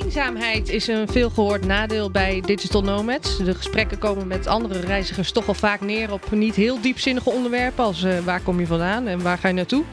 Eenzaamheid 0.03 0.69
is 0.69 0.87
een 0.87 1.09
veelgehoord 1.09 1.67
nadeel 1.67 2.11
bij 2.11 2.41
digital 2.41 2.83
nomads. 2.83 3.37
De 3.37 3.55
gesprekken 3.55 3.99
komen 3.99 4.27
met 4.27 4.47
andere 4.47 4.81
reizigers 4.81 5.33
toch 5.33 5.49
al 5.49 5.55
vaak 5.55 5.81
neer 5.81 6.13
op 6.13 6.31
niet 6.31 6.55
heel 6.55 6.81
diepzinnige 6.81 7.31
onderwerpen 7.31 7.85
als 7.85 8.03
eh, 8.03 8.19
waar 8.19 8.41
kom 8.41 8.61
je 8.61 8.67
vandaan 8.67 9.07
en 9.07 9.23
waar 9.23 9.39
ga 9.39 9.49
je 9.49 9.55
naartoe. 9.55 9.85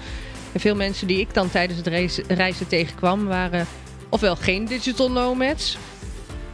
En 0.51 0.60
veel 0.60 0.75
mensen 0.75 1.08
die 1.08 1.20
ik 1.20 1.34
dan 1.34 1.50
tijdens 1.50 1.77
het 1.77 1.88
reizen, 2.27 2.67
tegenkwam 2.67 3.25
waren 3.25 3.67
ofwel 4.10 4.36
geen 4.36 4.65
digital 4.65 5.12
nomads, 5.12 5.77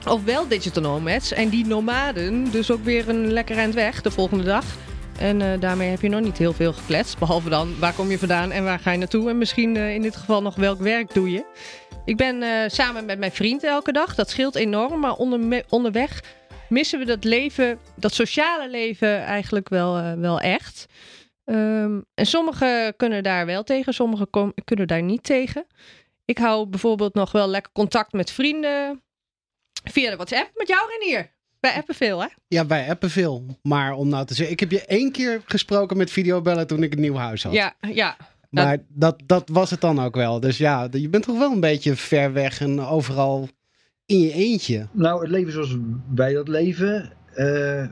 of 0.08 0.24
wel 0.24 0.48
digital 0.48 0.84
nomads. 0.84 1.32
En 1.32 1.50
die 1.50 1.66
nomaden 1.66 2.52
dus 2.52 2.72
ook 2.72 2.84
weer 2.84 3.10
een 3.10 3.32
lekker 3.32 3.58
eind 3.58 3.74
weg 3.74 4.02
de 4.02 4.12
volgende 4.12 4.44
dag. 4.44 4.66
En 5.18 5.42
eh, 5.42 5.60
daarmee 5.60 5.90
heb 5.90 6.02
je 6.02 6.10
nog 6.10 6.22
niet 6.22 6.38
heel 6.38 6.54
veel 6.54 6.74
gekletst. 6.74 7.20
Behalve 7.20 7.50
dan 7.50 7.80
waar 7.80 7.94
kom 7.94 8.10
je 8.10 8.20
vandaan 8.20 8.52
en 8.52 8.64
waar 8.64 8.80
ga 8.80 8.92
je 8.92 8.98
naartoe. 8.98 9.30
En 9.30 9.38
misschien 9.38 9.78
eh, 9.78 9.94
in 9.94 10.02
dit 10.02 10.16
geval 10.16 10.42
nog 10.42 10.56
welk 10.56 10.80
werk 10.80 11.14
doe 11.14 11.32
je. 11.32 11.46
Ik 12.08 12.18
ben 12.18 12.44
eh, 12.44 12.70
samen 12.70 13.06
met 13.06 13.20
mijn 13.20 13.32
vriend 13.32 13.64
elke 13.64 13.92
dag. 13.92 14.16
Dat 14.16 14.30
scheelt 14.30 14.56
enorm. 14.56 15.00
Maar 15.00 15.14
onder, 15.16 15.64
onderweg 15.70 16.24
missen 16.70 17.00
we 17.00 17.06
dat 17.06 17.24
leven, 17.24 17.80
dat 17.96 18.14
sociale 18.14 18.70
leven 18.70 19.22
eigenlijk 19.24 19.70
wel, 19.70 19.98
eh, 19.98 20.14
wel 20.14 20.40
echt. 20.40 20.86
Ehm, 21.46 22.00
en 22.14 22.26
sommigen 22.26 22.96
kunnen 22.96 23.24
daar 23.24 23.46
wel 23.46 23.64
tegen, 23.64 23.94
sommigen 23.94 24.30
kom- 24.30 24.54
kunnen 24.64 24.88
daar 24.88 25.02
niet 25.02 25.24
tegen. 25.24 25.66
Ik 26.26 26.38
hou 26.38 26.66
bijvoorbeeld 26.68 27.14
nog 27.14 27.32
wel 27.32 27.48
lekker 27.48 27.72
contact 27.72 28.12
met 28.14 28.32
vrienden 28.32 29.04
via 29.84 30.10
de 30.10 30.16
WhatsApp. 30.16 30.50
Met 30.54 30.68
jou, 30.68 30.82
Renier. 31.00 31.36
Wij 31.60 31.74
appen 31.74 31.96
veel, 31.96 32.20
hè? 32.22 32.28
Ja, 32.48 32.66
wij 32.68 32.90
appen 32.90 33.10
veel. 33.10 33.46
Maar 33.62 33.94
om 33.94 34.10
nou 34.10 34.26
te 34.26 34.34
zeggen, 34.34 34.54
ik 34.54 34.60
heb 34.60 34.72
je 34.72 34.86
één 34.86 35.12
keer 35.12 35.42
gesproken 35.46 35.98
met 35.98 36.12
videobellen 36.12 36.68
toen 36.68 36.84
ik 36.84 36.94
een 36.94 37.02
nieuw 37.02 37.16
huis 37.16 37.44
had. 37.44 37.54
Ja, 37.54 37.74
ja. 37.82 38.18
Maar 38.50 38.78
dat, 38.88 39.22
dat 39.26 39.50
was 39.50 39.70
het 39.70 39.82
dan 39.82 40.00
ook 40.00 40.16
wel. 40.16 40.40
Dus 40.40 40.58
ja, 40.58 40.88
je 40.92 41.10
bent 41.10 41.24
toch 41.24 41.38
wel 41.38 41.52
een 41.52 41.60
beetje 41.60 41.96
ver 41.96 42.34
weg 42.34 42.62
en 42.62 42.80
overal 42.80 43.48
in 44.06 44.20
je 44.20 44.32
eentje. 44.34 44.88
Nou, 44.92 45.22
het 45.22 45.30
leven 45.30 45.52
zoals 45.52 45.78
wij 46.16 46.34
dat 46.34 46.48
leven 46.48 47.12
eh, 47.34 47.86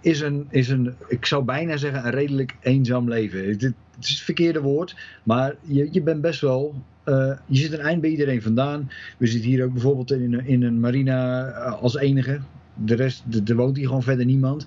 is, 0.00 0.20
een, 0.20 0.46
is 0.50 0.68
een, 0.68 0.94
ik 1.08 1.26
zou 1.26 1.44
bijna 1.44 1.76
zeggen, 1.76 2.04
een 2.04 2.10
redelijk 2.10 2.56
eenzaam 2.60 3.08
leven. 3.08 3.48
Het, 3.48 3.60
het 3.62 3.74
is 4.00 4.08
het 4.10 4.18
verkeerde 4.20 4.60
woord, 4.60 4.96
maar 5.22 5.54
je, 5.62 5.88
je 5.90 6.02
bent 6.02 6.20
best 6.20 6.40
wel, 6.40 6.74
eh, 7.04 7.32
je 7.46 7.58
zit 7.58 7.72
een 7.72 7.80
eind 7.80 8.00
bij 8.00 8.10
iedereen 8.10 8.42
vandaan. 8.42 8.90
We 9.18 9.26
zitten 9.26 9.50
hier 9.50 9.64
ook 9.64 9.72
bijvoorbeeld 9.72 10.10
in, 10.12 10.32
een- 10.34 10.46
in 10.46 10.62
een 10.62 10.80
marina 10.80 11.46
eh, 11.46 11.80
als 11.82 11.96
enige. 11.96 12.40
De 12.74 12.94
rest, 12.94 13.22
de- 13.26 13.42
er 13.44 13.56
woont 13.56 13.76
hier 13.76 13.86
gewoon 13.86 14.02
verder 14.02 14.24
niemand. 14.24 14.66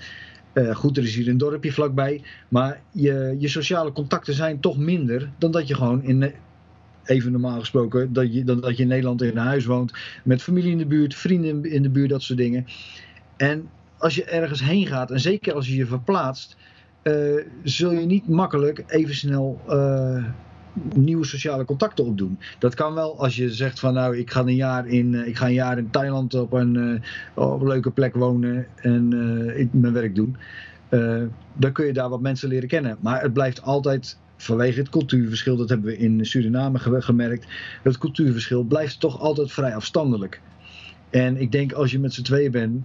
Eh, 0.56 0.76
goed, 0.76 0.98
er 0.98 1.04
is 1.04 1.16
hier 1.16 1.28
een 1.28 1.38
dorpje 1.38 1.72
vlakbij. 1.72 2.22
Maar 2.48 2.82
je, 2.92 3.36
je 3.40 3.48
sociale 3.48 3.92
contacten 3.92 4.34
zijn 4.34 4.60
toch 4.60 4.78
minder 4.78 5.32
dan 5.38 5.52
dat 5.52 5.68
je 5.68 5.76
gewoon 5.76 6.04
in, 6.04 6.24
eh, 6.24 6.32
even 7.04 7.32
normaal 7.32 7.60
gesproken, 7.60 8.14
dat 8.14 8.34
je, 8.34 8.44
dan 8.44 8.60
dat 8.60 8.78
je 8.78 8.84
in 8.84 8.90
Nederland 8.90 9.22
in 9.22 9.38
huis 9.38 9.66
woont. 9.66 9.94
Met 10.24 10.42
familie 10.42 10.72
in 10.72 10.78
de 10.78 10.86
buurt, 10.86 11.16
vrienden 11.16 11.72
in 11.72 11.82
de 11.82 11.90
buurt, 11.90 12.10
dat 12.10 12.22
soort 12.22 12.40
dingen. 12.40 12.66
En 13.38 13.70
als 13.98 14.16
je 14.16 14.24
ergens 14.24 14.64
heen 14.64 14.88
gaat, 14.88 15.12
en 15.12 15.20
zeker 15.20 15.54
als 15.54 15.68
je 15.68 15.76
je 15.76 15.86
verplaatst, 15.86 16.58
eh, 17.02 17.14
zul 17.64 17.92
je 17.92 18.06
niet 18.06 18.28
makkelijk 18.28 18.84
even 18.88 19.16
snel 19.16 19.62
nieuwe 20.94 21.26
sociale 21.26 21.66
contacten 21.66 22.06
opdoen. 22.06 22.40
Dat 22.60 22.74
kan 22.74 22.94
wel 22.94 23.20
als 23.20 23.36
je 23.36 23.54
zegt 23.54 23.80
van 23.80 23.94
nou, 23.94 24.18
ik 24.18 24.32
ga 24.32 24.40
een 24.40 24.56
jaar 24.56 24.88
in, 24.88 25.16
eh, 25.16 25.28
ik 25.28 25.38
ga 25.38 25.46
een 25.46 25.54
jaar 25.54 25.78
in 25.78 25.90
Thailand 25.90 26.34
op 26.34 26.54
een, 26.54 26.76
eh, 26.76 27.44
op 27.44 27.62
een 27.62 27.68
leuke 27.68 27.92
plek 27.92 28.16
wonen 28.16 28.68
en 28.76 29.14
eh, 29.56 29.68
mijn 29.72 29.94
werk 29.94 30.16
doen. 30.16 30.38
Dan 31.58 31.72
kun 31.72 31.86
je 31.86 31.94
daar 31.94 32.10
wat 32.10 32.22
mensen 32.22 32.50
leren 32.50 32.68
kennen. 32.68 32.98
Maar 33.00 33.22
het 33.22 33.34
blijft 33.34 33.62
altijd 33.62 34.18
vanwege 34.38 34.80
het 34.80 34.90
cultuurverschil, 34.90 35.56
dat 35.56 35.70
hebben 35.70 35.88
we 35.88 35.98
in 35.98 36.26
Suriname 36.26 36.80
ge- 36.80 37.02
gemerkt, 37.02 37.48
het 37.84 37.98
cultuurverschil 37.98 38.64
blijft 38.64 39.00
toch 39.00 39.20
altijd 39.20 39.52
vrij 39.52 39.76
afstandelijk. 39.76 40.42
En 41.10 41.38
ik 41.38 41.52
denk 41.52 41.72
als 41.72 41.92
je 41.92 42.00
met 42.00 42.14
z'n 42.14 42.22
tweeën 42.22 42.52
bent, 42.52 42.84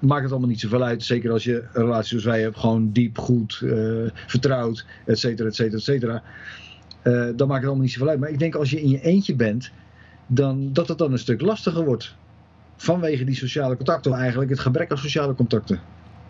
maakt 0.00 0.22
het 0.22 0.30
allemaal 0.30 0.48
niet 0.48 0.60
zoveel 0.60 0.82
uit. 0.82 1.02
Zeker 1.02 1.30
als 1.30 1.44
je 1.44 1.54
een 1.72 1.82
relatie 1.82 2.08
zoals 2.08 2.24
wij 2.24 2.40
hebt, 2.40 2.58
gewoon 2.58 2.92
diep, 2.92 3.18
goed, 3.18 3.62
vertrouwd, 4.26 4.86
et 5.06 5.18
cetera, 5.18 5.48
et 5.48 5.54
cetera, 5.54 5.76
et 5.76 5.82
cetera. 5.82 6.22
Eh, 7.02 7.12
dan 7.12 7.48
maakt 7.48 7.60
het 7.60 7.64
allemaal 7.66 7.76
niet 7.84 7.92
zoveel 7.92 8.08
uit. 8.08 8.20
Maar 8.20 8.28
ik 8.30 8.38
denk 8.38 8.54
als 8.54 8.70
je 8.70 8.80
in 8.82 8.88
je 8.88 9.00
eentje 9.00 9.34
bent, 9.34 9.70
dan, 10.26 10.72
dat 10.72 10.88
het 10.88 10.98
dan 10.98 11.12
een 11.12 11.18
stuk 11.18 11.40
lastiger 11.40 11.84
wordt. 11.84 12.14
Vanwege 12.76 13.24
die 13.24 13.34
sociale 13.34 13.76
contacten, 13.76 14.12
of 14.12 14.18
eigenlijk 14.18 14.50
het 14.50 14.60
gebrek 14.60 14.90
aan 14.90 14.98
sociale 14.98 15.34
contacten. 15.34 15.80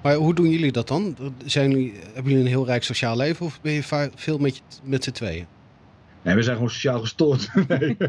Maar 0.03 0.15
hoe 0.15 0.35
doen 0.35 0.49
jullie 0.51 0.73
dat 0.73 0.89
dan? 0.89 1.17
Zijn 1.45 1.71
jullie, 1.71 1.93
hebben 2.15 2.23
jullie 2.33 2.39
een 2.47 2.51
heel 2.51 2.67
rijk 2.67 2.83
sociaal 2.83 3.17
leven 3.17 3.47
of 3.47 3.61
ben 3.61 3.73
je 3.73 3.83
va- 3.83 4.09
veel 4.15 4.39
met, 4.39 4.57
je- 4.57 4.63
met 4.83 5.05
z'n 5.05 5.11
tweeën? 5.11 5.47
Nee, 6.23 6.35
we 6.35 6.43
zijn 6.43 6.57
gewoon 6.57 6.71
sociaal 6.71 7.01
gestoord. 7.01 7.51
Nee. 7.69 7.97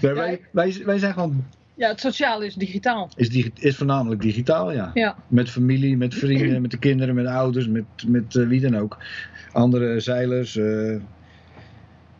nee, 0.00 0.12
wij, 0.14 0.40
wij, 0.52 0.82
wij 0.84 0.98
zijn 0.98 1.12
gewoon, 1.12 1.46
Ja, 1.80 1.88
het 1.88 2.00
sociale 2.00 2.46
is 2.46 2.54
digitaal. 2.54 3.10
is, 3.16 3.30
digi- 3.30 3.52
is 3.54 3.76
voornamelijk 3.76 4.20
digitaal, 4.22 4.72
ja. 4.72 4.90
Ja. 4.94 5.16
Met 5.28 5.50
familie, 5.50 5.96
met 5.96 6.14
vrienden, 6.14 6.62
met 6.62 6.70
de 6.70 6.78
kinderen, 6.78 7.14
met 7.14 7.24
de 7.24 7.30
ouders, 7.30 7.68
met, 7.68 7.84
met 8.06 8.34
eh, 8.36 8.46
wie 8.46 8.60
dan 8.60 8.76
ook. 8.76 8.98
Andere 9.52 10.00
zeilers. 10.00 10.56
eh, 10.56 10.96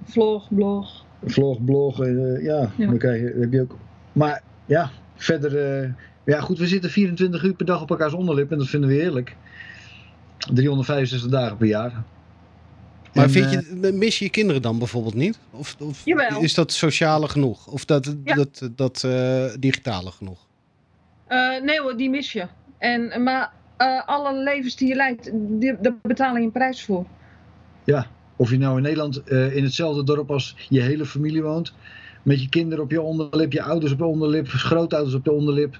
Vlog, 0.04 0.48
blog. 0.54 1.04
vlog, 1.24 1.64
blog, 1.64 2.00
eh, 2.02 2.42
ja, 2.44 2.70
Ja. 2.76 2.86
dan 2.86 2.98
krijg 2.98 3.20
je, 3.20 3.36
heb 3.40 3.52
je 3.52 3.60
ook. 3.60 3.78
Maar 4.12 4.42
ja, 4.66 4.90
verder. 5.16 5.94
ja, 6.24 6.40
goed, 6.40 6.58
we 6.58 6.66
zitten 6.66 6.90
24 6.90 7.42
uur 7.42 7.54
per 7.54 7.66
dag 7.66 7.82
op 7.82 7.90
elkaars 7.90 8.12
onderlip 8.12 8.50
en 8.52 8.58
dat 8.58 8.68
vinden 8.68 8.88
we 8.90 8.94
heerlijk. 8.96 9.36
365 10.38 11.30
dagen 11.30 11.56
per 11.56 11.66
jaar. 11.66 12.02
Maar 13.14 13.24
En, 13.24 13.30
vind 13.30 13.46
eh, 13.46 13.52
je, 13.82 13.92
mis 13.92 14.18
je 14.18 14.24
je 14.24 14.30
kinderen 14.30 14.62
dan 14.62 14.78
bijvoorbeeld 14.78 15.14
niet? 15.14 15.38
Of, 15.50 15.76
of 15.78 16.06
is 16.40 16.54
dat 16.54 16.72
sociale 16.72 17.28
genoeg? 17.28 17.66
Of 17.66 17.84
dat, 17.84 18.14
Ja. 18.24 18.34
dat, 18.34 18.70
dat 18.76 19.04
eh, 19.04 19.44
digitale 19.58 20.10
genoeg? 20.10 20.46
Eh, 21.26 21.62
nee 21.62 21.80
hoor, 21.80 21.96
die 21.96 22.10
mis 22.10 22.32
je. 22.32 22.46
En, 22.78 23.22
maar 23.22 23.52
eh, 23.76 24.06
alle 24.06 24.42
levens 24.42 24.76
die 24.76 24.88
je 24.88 24.94
leidt, 24.94 25.30
die, 25.32 25.76
daar 25.80 25.96
betaal 26.02 26.36
je 26.36 26.42
een 26.42 26.52
prijs 26.52 26.84
voor. 26.84 27.06
Of 28.36 28.50
je 28.50 28.58
nou 28.58 28.76
in 28.76 28.82
Nederland 28.82 29.22
eh, 29.22 29.56
in 29.56 29.64
hetzelfde 29.64 30.04
dorp 30.04 30.30
als 30.30 30.56
je 30.68 30.80
hele 30.80 31.06
familie 31.06 31.42
woont. 31.42 31.74
Met 32.22 32.42
je 32.42 32.48
kinderen 32.48 32.84
op 32.84 32.90
je 32.90 33.00
onderlip, 33.02 33.52
je 33.52 33.62
ouders 33.62 33.92
op 33.92 33.98
je 33.98 34.04
onderlip, 34.04 34.48
grootouders 34.48 35.14
op 35.14 35.24
je 35.24 35.32
onderlip. 35.32 35.78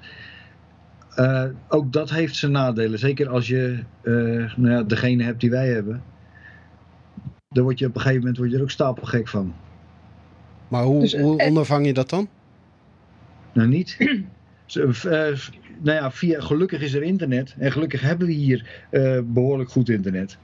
Eh, 1.15 1.45
ook 1.69 1.93
dat 1.93 2.11
heeft 2.11 2.37
zijn 2.37 2.53
nadelen. 2.53 2.99
Zeker 2.99 3.29
als 3.29 3.49
je 3.49 3.79
eh, 4.03 4.13
nou 4.57 4.71
ja, 4.71 4.83
degene 4.83 5.23
hebt 5.23 5.41
die 5.41 5.51
wij 5.51 5.69
hebben. 5.69 6.03
Dan 7.55 7.65
word 7.65 7.79
je 7.79 7.87
op 7.87 7.95
een 7.95 8.01
gegeven 8.01 8.21
moment 8.21 8.39
word 8.39 8.51
je 8.51 8.57
er 8.57 8.63
ook 8.63 8.71
stapelgek 8.71 9.29
van. 9.29 9.55
Maar 10.69 10.83
hoe, 10.83 11.01
Dus, 11.01 11.17
hoe 11.17 11.39
eh, 11.39 11.47
ondervang 11.47 11.87
je 11.87 11.93
dat 11.93 12.11
dan? 12.11 12.29
Nou 13.53 13.69
niet. 13.69 13.97
Eh, 14.71 15.37
nou 15.83 15.99
ja, 15.99 16.11
via, 16.11 16.41
gelukkig 16.41 16.81
is 16.81 16.95
er 16.95 17.03
internet. 17.03 17.55
En 17.59 17.73
gelukkig 17.73 18.01
hebben 18.01 18.27
we 18.27 18.33
hier 18.33 18.87
eh, 18.91 19.19
behoorlijk 19.25 19.71
goed 19.71 19.89
internet. 19.89 20.39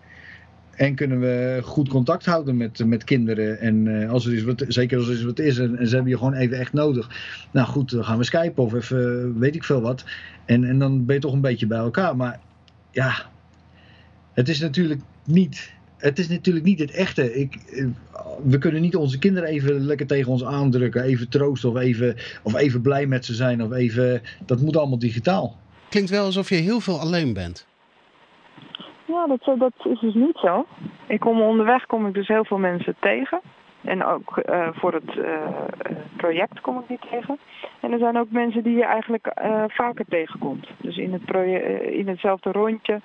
En 0.71 0.95
kunnen 0.95 1.21
we 1.21 1.61
goed 1.63 1.89
contact 1.89 2.27
houden 2.27 2.57
met, 2.57 2.87
met 2.87 3.05
kinderen. 3.05 3.61
En 3.61 4.03
eh, 4.03 4.11
als 4.11 4.27
er 4.27 4.35
is 4.35 4.43
wat, 4.43 4.65
zeker 4.69 4.99
als 4.99 5.09
er 5.09 5.15
is 5.15 5.23
wat 5.23 5.39
is 5.39 5.59
en, 5.59 5.79
en 5.79 5.87
ze 5.89 5.95
hebben 5.95 6.13
je 6.13 6.19
gewoon 6.19 6.35
even 6.35 6.59
echt 6.59 6.73
nodig. 6.73 7.11
Nou 7.53 7.67
goed, 7.67 7.91
dan 7.91 8.05
gaan 8.05 8.19
we 8.19 8.25
skypen 8.25 8.63
of 8.63 8.75
even 8.75 9.39
weet 9.39 9.55
ik 9.55 9.65
veel 9.65 9.81
wat. 9.81 10.05
En, 10.45 10.65
en 10.65 10.79
dan 10.79 11.05
ben 11.05 11.15
je 11.15 11.21
toch 11.21 11.33
een 11.33 11.41
beetje 11.41 11.67
bij 11.67 11.79
elkaar. 11.79 12.17
Maar 12.17 12.41
ja, 12.91 13.15
het 14.33 14.49
is 14.49 14.61
natuurlijk 14.61 15.01
niet. 15.25 15.75
Het 15.97 16.19
is 16.19 16.29
natuurlijk 16.29 16.65
niet 16.65 16.79
het 16.79 16.91
echte. 16.91 17.35
Ik, 17.35 17.55
eh, 17.55 17.87
we 18.45 18.59
kunnen 18.59 18.81
niet 18.81 18.97
onze 18.97 19.19
kinderen 19.19 19.49
even 19.49 19.81
lekker 19.81 20.07
tegen 20.07 20.33
ons 20.33 20.45
aandrukken. 20.45 21.03
Even 21.03 21.29
troosten 21.31 21.69
of 21.71 21.77
even, 21.77 22.17
of 22.43 22.55
even 22.55 22.81
blij 22.83 23.07
met 23.07 23.25
ze 23.25 23.35
zijn. 23.35 23.63
Of 23.63 23.73
even, 23.73 24.23
dat 24.47 24.61
moet 24.61 24.77
allemaal 24.77 24.99
digitaal. 24.99 25.57
Klinkt 25.89 26.11
wel 26.11 26.25
alsof 26.25 26.49
je 26.49 26.55
heel 26.55 26.81
veel 26.81 26.99
alleen 27.01 27.33
bent. 27.33 27.67
Ja, 29.05 29.27
dat, 29.27 29.59
dat 29.59 29.73
is 29.93 30.01
dus 30.01 30.15
niet 30.15 30.37
zo. 30.37 30.67
Ik 31.07 31.21
kom 31.21 31.41
onderweg 31.43 31.87
kom 31.87 32.07
ik 32.07 32.15
dus 32.15 32.29
heel 32.29 32.45
veel 32.45 32.59
mensen 32.59 32.95
tegen. 33.01 33.41
En 33.85 34.05
ook 34.05 34.39
eh, 34.39 34.69
voor 34.73 34.93
het 34.93 35.19
eh, 35.19 35.33
eh, 35.35 35.97
project 36.17 36.61
kom 36.61 36.79
ik 36.79 36.89
die 36.89 36.99
tegen. 37.11 37.39
En 37.81 37.93
er 37.93 37.99
zijn 37.99 38.19
ook 38.19 38.31
mensen 38.31 38.63
die 38.63 38.77
je 38.77 38.85
eigenlijk 38.85 39.27
eh, 39.27 39.65
vaker 39.69 40.05
tegenkomt. 40.09 40.67
Dus 40.81 40.97
in, 40.97 41.13
het 41.13 41.25
proje- 41.25 41.59
eh, 41.59 41.99
in 41.99 42.09
hetzelfde 42.09 42.51
rondje. 42.53 43.01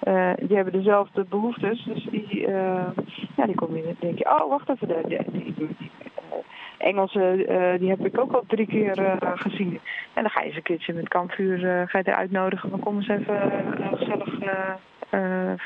Eh, 0.00 0.30
die 0.36 0.56
hebben 0.56 0.72
dezelfde 0.72 1.24
behoeftes. 1.24 1.84
Dus 1.84 2.06
die, 2.10 2.46
eh, 2.46 2.88
ja, 3.36 3.46
die 3.46 3.54
kom 3.54 3.76
je 3.76 3.82
en 3.82 3.96
denk 3.98 4.18
je, 4.18 4.24
oh 4.24 4.48
wacht 4.48 4.68
even, 4.68 4.88
die, 5.08 5.18
die, 5.32 5.54
eh, 5.58 6.36
Engelse, 6.78 7.76
die 7.78 7.88
heb 7.88 8.06
ik 8.06 8.20
ook 8.20 8.32
al 8.32 8.44
drie 8.46 8.66
keer 8.66 9.18
gezien. 9.34 9.80
En 10.14 10.22
dan 10.22 10.30
ga 10.30 10.40
je 10.40 10.46
eens 10.46 10.56
een 10.56 10.62
keertje 10.62 10.92
met 10.92 11.08
kampvuur 11.08 11.88
ga 11.88 11.98
je 12.02 12.14
uitnodigen. 12.14 12.70
Dan 12.70 12.80
kom 12.80 12.96
eens 12.96 13.08
even 13.08 13.52
gezellig 13.96 14.38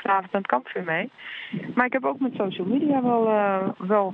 vanavond 0.01 0.33
aan 0.33 0.41
het 0.41 0.47
kampvuur 0.47 0.83
mee. 0.83 1.11
Maar 1.75 1.85
ik 1.85 1.93
heb 1.93 2.05
ook 2.05 2.19
met 2.19 2.33
social 2.37 2.67
media 2.67 3.01
wel, 3.01 3.23
wel 3.77 4.13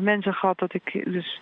mensen 0.00 0.34
gehad 0.34 0.58
dat 0.58 0.74
ik 0.74 1.12
dus 1.12 1.40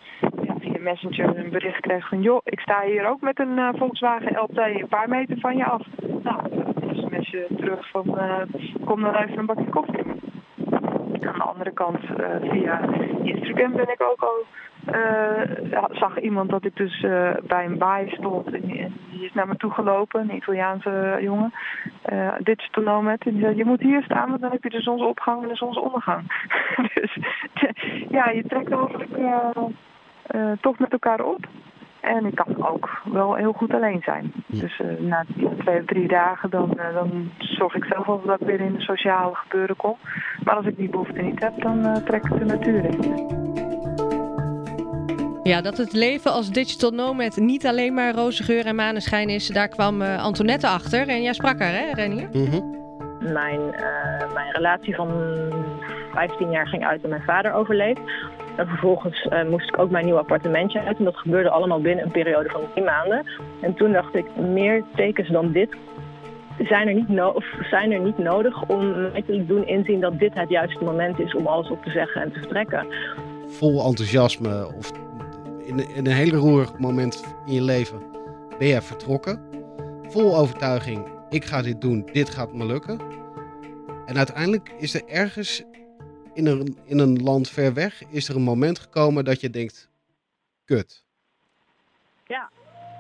via 0.61 0.81
Messenger 0.81 1.39
een 1.39 1.51
bericht 1.51 1.81
kreeg 1.81 2.09
van... 2.09 2.23
joh, 2.23 2.41
ik 2.45 2.61
sta 2.61 2.83
hier 2.83 3.07
ook 3.07 3.21
met 3.21 3.39
een 3.41 3.75
Volkswagen 3.77 4.41
LT 4.43 4.59
een 4.59 4.89
paar 4.89 5.09
meter 5.09 5.39
van 5.39 5.57
je 5.57 5.65
af. 5.65 5.87
Nou, 6.23 6.75
mesje 7.05 7.47
terug 7.57 7.91
van 7.91 8.19
eh, 8.19 8.43
kom 8.85 9.01
dan 9.01 9.15
even 9.15 9.39
een 9.39 9.47
bakje 9.47 9.69
koffie. 9.69 10.05
Aan 11.21 11.39
de 11.39 11.43
andere 11.43 11.73
kant, 11.73 11.99
eh, 12.17 12.51
via 12.51 12.81
Instagram 13.23 13.73
ben 13.73 13.89
ik 13.89 14.03
ook 14.03 14.21
al... 14.23 14.45
eh, 14.95 15.85
zag 15.91 16.21
iemand 16.21 16.51
dat 16.51 16.65
ik 16.65 16.77
dus 16.77 17.01
bij 17.47 17.65
een 17.65 17.79
baai 17.79 18.11
stond 18.11 18.55
en 18.55 18.61
die, 18.61 19.25
is 19.25 19.33
naar 19.33 19.49
me 19.49 19.57
toe 19.57 19.71
gelopen, 19.71 20.21
een 20.21 20.37
Italiaanse 20.37 21.19
jongen, 21.21 21.53
digital 22.39 22.83
nomad. 22.83 23.25
En 23.25 23.33
die 23.33 23.41
zei, 23.41 23.57
je 23.57 23.65
moet 23.65 23.81
hier 23.81 24.03
staan, 24.03 24.29
want 24.29 24.41
dan 24.41 24.51
heb 24.51 24.63
je 24.63 24.71
de 24.71 24.81
zonsopgang 24.81 25.43
en 25.43 25.49
de 25.49 25.57
zonsondergang. 25.57 26.23
dus 26.95 27.19
ja, 28.17 28.31
je 28.31 28.45
trekt 28.47 28.71
eigenlijk 28.71 29.15
toch 30.61 30.79
met 30.79 30.93
elkaar 30.93 31.25
op. 31.25 31.47
En 32.15 32.27
ik 32.27 32.35
kan 32.35 32.67
ook 32.67 33.01
wel 33.05 33.35
heel 33.35 33.53
goed 33.53 33.75
alleen 33.75 34.01
zijn. 34.05 34.33
Dus 34.47 34.81
eh, 34.81 34.87
na 35.01 35.25
twee 35.59 35.79
of 35.79 35.85
drie 35.87 36.09
dagen 36.09 36.51
dan, 36.51 36.79
eh, 36.79 36.95
dan 36.95 37.31
zorg 37.39 37.75
ik 37.75 37.85
zelf 37.85 38.07
wel 38.07 38.23
dat 38.25 38.41
ik 38.41 38.47
weer 38.47 38.61
in 38.61 38.73
de 38.73 38.81
sociale 38.81 39.35
gebeuren 39.35 39.77
kom. 39.77 39.97
Maar 40.45 40.57
als 40.57 40.67
ik 40.67 40.77
die 40.77 40.89
behoefte 40.89 41.23
niet 41.23 41.41
heb, 41.41 41.63
dan 41.63 41.85
eh, 41.85 41.97
trek 41.97 42.25
ik 42.25 42.39
de 42.39 42.45
natuur 42.45 42.85
in. 42.85 43.45
Ja, 45.47 45.61
dat 45.61 45.77
het 45.77 45.93
leven 45.93 46.33
als 46.33 46.51
digital 46.51 46.91
nomad 46.91 47.37
niet 47.37 47.67
alleen 47.67 47.95
maar 47.95 48.15
roze 48.15 48.43
geur 48.43 48.67
en 48.67 48.75
maneschijn 48.75 49.29
is, 49.29 49.49
daar 49.49 49.69
kwam 49.69 50.03
eh, 50.03 50.25
Antoinette 50.25 50.67
achter. 50.67 51.09
En 51.09 51.23
jij 51.23 51.33
sprak 51.33 51.59
haar, 51.61 51.73
hè, 51.73 51.93
Renier? 51.93 52.29
Mhm. 52.33 52.61
Mijn, 53.33 53.61
eh, 53.75 54.33
mijn 54.35 54.53
relatie 54.53 54.95
van 54.95 55.11
15 56.13 56.51
jaar 56.51 56.67
ging 56.67 56.87
uit 56.87 57.03
en 57.03 57.09
mijn 57.09 57.23
vader 57.23 57.53
overleed. 57.53 58.01
En 58.57 58.67
vervolgens 58.67 59.29
eh, 59.29 59.49
moest 59.49 59.69
ik 59.69 59.79
ook 59.79 59.91
mijn 59.91 60.05
nieuw 60.05 60.19
appartementje 60.19 60.81
uit. 60.81 60.99
En 60.99 61.05
dat 61.05 61.17
gebeurde 61.17 61.51
allemaal 61.51 61.81
binnen 61.81 62.05
een 62.05 62.11
periode 62.11 62.49
van 62.49 62.61
drie 62.73 62.85
maanden. 62.85 63.27
En 63.61 63.75
toen 63.75 63.93
dacht 63.93 64.15
ik, 64.15 64.37
meer 64.37 64.85
tekens 64.95 65.29
dan 65.29 65.53
dit 65.53 65.77
zijn 66.59 66.89
er 66.89 66.95
niet, 66.95 67.21
of 67.35 67.45
zijn 67.71 67.93
er 67.93 68.01
niet 68.01 68.19
nodig 68.19 68.63
om 68.69 68.91
mij 68.91 69.23
te 69.27 69.47
doen 69.47 69.67
inzien 69.67 70.01
dat 70.01 70.19
dit 70.19 70.35
het 70.35 70.49
juiste 70.49 70.85
moment 70.85 71.21
is 71.21 71.35
om 71.35 71.47
alles 71.47 71.71
op 71.71 71.83
te 71.83 71.91
zeggen 71.91 72.23
en 72.23 72.33
te 72.33 72.39
vertrekken. 72.39 72.87
Vol 73.47 73.85
enthousiasme 73.85 74.73
of 74.77 74.93
in, 75.65 75.95
in 75.95 76.07
een 76.07 76.13
hele 76.13 76.37
roerig 76.37 76.79
moment 76.79 77.25
in 77.47 77.53
je 77.53 77.63
leven 77.63 77.99
ben 78.59 78.69
jij 78.69 78.83
vertrokken. 78.83 79.41
Vol 80.03 80.37
overtuiging, 80.37 81.07
ik 81.29 81.45
ga 81.45 81.63
dit 81.63 81.81
doen, 81.81 82.09
dit 82.13 82.31
gaat 82.31 82.53
me 82.53 82.67
lukken. 82.67 83.01
En 84.07 84.17
uiteindelijk 84.17 84.75
is 84.79 84.95
er 84.95 85.03
ergens 85.07 85.65
in 86.37 86.47
een, 86.47 86.79
in 86.85 86.99
een 86.99 87.23
land 87.23 87.49
ver 87.49 87.75
weg, 87.75 88.03
is 88.11 88.29
er 88.29 88.37
een 88.37 88.43
moment 88.43 88.79
gekomen 88.79 89.25
dat 89.25 89.41
je 89.41 89.51
denkt, 89.51 89.89
kut. 90.65 91.05
Ja. 92.27 92.51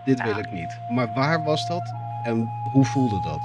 Dit 0.05 0.19
Ja. 0.19 0.25
wil 0.25 0.39
ik 0.39 0.51
niet. 0.51 0.79
Maar 0.91 1.15
waar 1.15 1.45
was 1.45 1.67
dat 1.69 1.95
en 2.25 2.49
hoe 2.73 2.85
voelde 2.85 3.21
dat? 3.21 3.41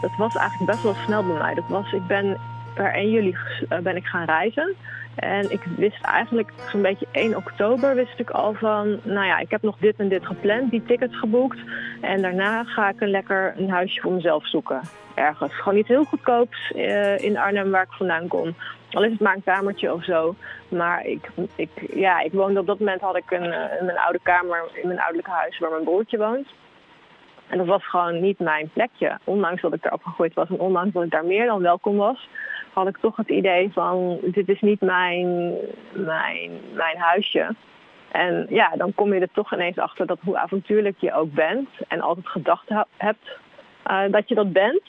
Dat 0.00 0.16
was 0.16 0.34
eigenlijk 0.34 0.70
best 0.70 0.82
wel 0.82 0.94
snel 1.04 1.26
bij 1.26 1.38
mij. 1.38 1.54
Dat 1.54 1.68
was, 1.68 1.92
ik 1.92 2.06
ben 2.06 2.40
per 2.74 2.94
1 2.94 3.10
juli 3.10 3.36
eh, 3.68 3.78
ben 3.78 3.96
ik 3.96 4.04
gaan 4.04 4.24
reizen. 4.24 4.76
En 5.20 5.50
ik 5.50 5.60
wist 5.76 6.02
eigenlijk 6.02 6.52
zo'n 6.70 6.82
beetje 6.82 7.06
1 7.12 7.36
oktober 7.36 7.94
wist 7.94 8.18
ik 8.18 8.30
al 8.30 8.54
van, 8.54 9.00
nou 9.02 9.26
ja, 9.26 9.38
ik 9.38 9.50
heb 9.50 9.62
nog 9.62 9.76
dit 9.78 9.94
en 9.96 10.08
dit 10.08 10.26
gepland, 10.26 10.70
die 10.70 10.82
tickets 10.82 11.18
geboekt. 11.18 11.58
En 12.00 12.22
daarna 12.22 12.64
ga 12.64 12.88
ik 12.88 13.00
een 13.00 13.10
lekker 13.10 13.54
een 13.56 13.70
huisje 13.70 14.00
voor 14.00 14.12
mezelf 14.12 14.48
zoeken. 14.48 14.80
Ergens. 15.14 15.54
Gewoon 15.54 15.78
iets 15.78 15.88
heel 15.88 16.04
goedkoops 16.04 16.72
eh, 16.72 17.18
in 17.18 17.38
Arnhem 17.38 17.70
waar 17.70 17.82
ik 17.82 17.92
vandaan 17.92 18.28
kom. 18.28 18.54
Al 18.90 19.04
is 19.04 19.10
het 19.10 19.20
maar 19.20 19.34
een 19.34 19.42
kamertje 19.44 19.92
of 19.92 20.04
zo. 20.04 20.34
Maar 20.68 21.06
ik, 21.06 21.30
ik, 21.54 21.70
ja, 21.94 22.20
ik 22.20 22.32
woonde 22.32 22.60
op 22.60 22.66
dat 22.66 22.78
moment 22.78 23.00
had 23.00 23.16
ik 23.16 23.30
een, 23.30 23.52
eh, 23.52 23.80
in 23.80 23.98
oude 23.98 24.20
kamer 24.22 24.70
in 24.74 24.86
mijn 24.86 24.98
ouderlijke 24.98 25.30
huis 25.30 25.58
waar 25.58 25.70
mijn 25.70 25.84
broertje 25.84 26.18
woont. 26.18 26.48
En 27.46 27.58
dat 27.58 27.66
was 27.66 27.88
gewoon 27.88 28.20
niet 28.20 28.38
mijn 28.38 28.70
plekje. 28.72 29.18
Ondanks 29.24 29.62
dat 29.62 29.74
ik 29.74 29.82
daar 29.82 29.92
opgegroeid 29.92 30.34
was 30.34 30.48
en 30.48 30.60
ondanks 30.60 30.92
dat 30.92 31.02
ik 31.04 31.10
daar 31.10 31.24
meer 31.24 31.46
dan 31.46 31.62
welkom 31.62 31.96
was, 31.96 32.28
had 32.72 32.88
ik 32.88 32.96
toch 32.96 33.16
het 33.16 33.28
idee 33.28 33.70
van 33.72 34.18
dit 34.22 34.48
is 34.48 34.60
niet 34.60 34.80
mijn, 34.80 35.54
mijn, 35.92 36.50
mijn 36.74 36.96
huisje. 36.96 37.54
En 38.10 38.46
ja, 38.48 38.70
dan 38.76 38.94
kom 38.94 39.14
je 39.14 39.20
er 39.20 39.32
toch 39.32 39.52
ineens 39.52 39.78
achter 39.78 40.06
dat 40.06 40.18
hoe 40.24 40.38
avontuurlijk 40.38 40.96
je 40.98 41.12
ook 41.12 41.32
bent 41.32 41.68
en 41.88 42.00
altijd 42.00 42.28
gedacht 42.28 42.68
hebt 42.96 43.38
eh, 43.82 44.02
dat 44.10 44.28
je 44.28 44.34
dat 44.34 44.52
bent, 44.52 44.82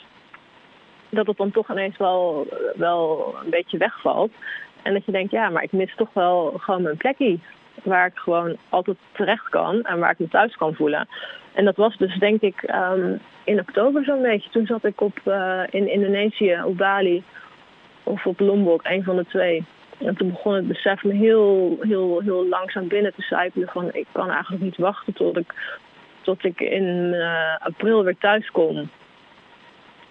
dat 1.10 1.28
het 1.28 1.38
dan 1.38 1.52
toch 1.52 1.72
ineens 1.72 1.98
wel, 1.98 2.48
wel 2.76 3.36
een 3.44 3.50
beetje 3.50 3.78
wegvalt. 3.78 4.32
En 4.82 4.94
dat 4.94 5.06
je 5.06 5.12
denkt, 5.12 5.32
ja, 5.32 5.50
maar 5.50 5.64
ik 5.64 5.72
mis 5.72 5.96
toch 5.96 6.14
wel 6.14 6.54
gewoon 6.58 6.82
mijn 6.82 6.98
plekje. 6.98 7.40
Waar 7.84 8.06
ik 8.06 8.18
gewoon 8.18 8.58
altijd 8.70 8.98
terecht 9.12 9.50
kan 9.50 9.84
en 9.84 10.00
waar 10.00 10.12
ik 10.12 10.20
me 10.20 10.28
thuis 10.28 10.56
kan 10.56 10.74
voelen. 10.74 11.08
En 11.54 11.66
dat 11.66 11.76
was 11.76 11.98
dus 11.98 12.20
denk 12.20 12.42
ik 12.42 12.62
ehm, 12.62 13.16
in 13.44 13.60
oktober 13.60 14.04
zo'n 14.04 14.22
beetje. 14.22 14.50
Toen 14.50 14.66
zat 14.66 14.84
ik 14.84 15.02
op, 15.02 15.20
eh, 15.24 15.62
in 15.70 15.92
Indonesië, 15.92 16.62
op 16.66 16.78
Bali 16.78 17.24
of 18.04 18.26
op 18.26 18.40
Lombok, 18.40 18.82
een 18.84 19.04
van 19.04 19.16
de 19.16 19.26
twee. 19.26 19.66
En 19.98 20.16
toen 20.16 20.30
begon 20.30 20.54
het 20.54 20.68
besef 20.68 21.04
me 21.04 21.14
heel, 21.14 21.78
heel, 21.82 22.20
heel 22.20 22.48
langzaam 22.48 22.88
binnen 22.88 23.14
te 23.14 23.22
sijpelen 23.22 23.68
van 23.68 23.94
ik 23.94 24.08
kan 24.12 24.30
eigenlijk 24.30 24.64
niet 24.64 24.78
wachten 24.78 25.14
tot 25.14 25.38
ik, 25.38 25.54
tot 26.22 26.44
ik 26.44 26.60
in 26.60 27.14
eh, 27.14 27.66
april 27.66 28.04
weer 28.04 28.18
thuis 28.18 28.52
kom. 28.52 28.90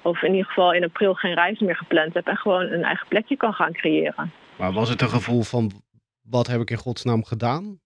Of 0.02 0.22
in 0.22 0.30
ieder 0.30 0.46
geval 0.46 0.72
in 0.72 0.84
april 0.84 1.14
geen 1.14 1.34
reis 1.34 1.58
meer 1.58 1.76
gepland 1.76 2.14
heb 2.14 2.26
en 2.26 2.36
gewoon 2.36 2.62
een 2.62 2.84
eigen 2.84 3.08
plekje 3.08 3.36
kan 3.36 3.52
gaan 3.52 3.72
creëren. 3.72 4.32
Maar 4.56 4.72
was 4.72 4.88
het 4.88 5.02
een 5.02 5.08
gevoel 5.08 5.42
van, 5.42 5.70
wat 6.22 6.46
heb 6.46 6.60
ik 6.60 6.70
in 6.70 6.76
godsnaam 6.76 7.24
gedaan? 7.24 7.80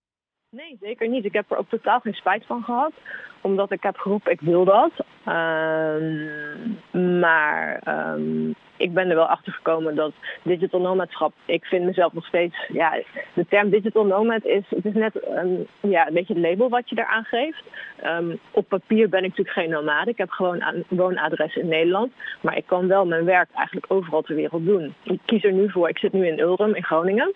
Nee, 0.56 0.76
zeker 0.80 1.08
niet. 1.08 1.24
Ik 1.24 1.32
heb 1.32 1.50
er 1.50 1.56
ook 1.56 1.68
totaal 1.68 2.00
geen 2.00 2.14
spijt 2.14 2.46
van 2.46 2.62
gehad. 2.62 2.92
Omdat 3.40 3.70
ik 3.70 3.82
heb 3.82 3.96
geroepen, 3.96 4.32
ik 4.32 4.40
wil 4.40 4.64
dat. 4.64 4.90
Ehm, 5.24 7.20
maar 7.20 7.80
ehm, 7.84 8.50
ik 8.76 8.92
ben 8.92 9.08
er 9.08 9.14
wel 9.14 9.26
achter 9.26 9.52
gekomen 9.52 9.94
dat 9.94 10.12
digital 10.42 10.80
nomadschap, 10.80 11.32
ik 11.44 11.64
vind 11.64 11.84
mezelf 11.84 12.12
nog 12.12 12.26
steeds, 12.26 12.56
ja, 12.68 13.02
de 13.34 13.46
term 13.48 13.70
digital 13.70 14.04
nomad 14.04 14.44
is, 14.44 14.64
het 14.68 14.84
is 14.84 14.94
net 14.94 15.26
een, 15.26 15.66
ja, 15.80 16.06
een 16.06 16.14
beetje 16.14 16.34
het 16.34 16.42
label 16.42 16.68
wat 16.68 16.88
je 16.88 16.98
eraan 16.98 17.24
geeft. 17.24 17.62
Ehm, 17.96 18.36
op 18.50 18.68
papier 18.68 19.08
ben 19.08 19.24
ik 19.24 19.28
natuurlijk 19.28 19.56
geen 19.56 19.70
nomade. 19.70 20.10
Ik 20.10 20.18
heb 20.18 20.30
gewoon 20.30 20.62
een 20.62 20.84
woonadres 20.88 21.56
in 21.56 21.68
Nederland. 21.68 22.12
Maar 22.40 22.56
ik 22.56 22.66
kan 22.66 22.86
wel 22.86 23.06
mijn 23.06 23.24
werk 23.24 23.48
eigenlijk 23.54 23.92
overal 23.92 24.22
ter 24.22 24.34
wereld 24.34 24.66
doen. 24.66 24.94
Ik 25.02 25.20
kies 25.24 25.44
er 25.44 25.52
nu 25.52 25.70
voor, 25.70 25.88
ik 25.88 25.98
zit 25.98 26.12
nu 26.12 26.26
in 26.26 26.38
Ulrum 26.38 26.74
in 26.74 26.84
Groningen. 26.84 27.34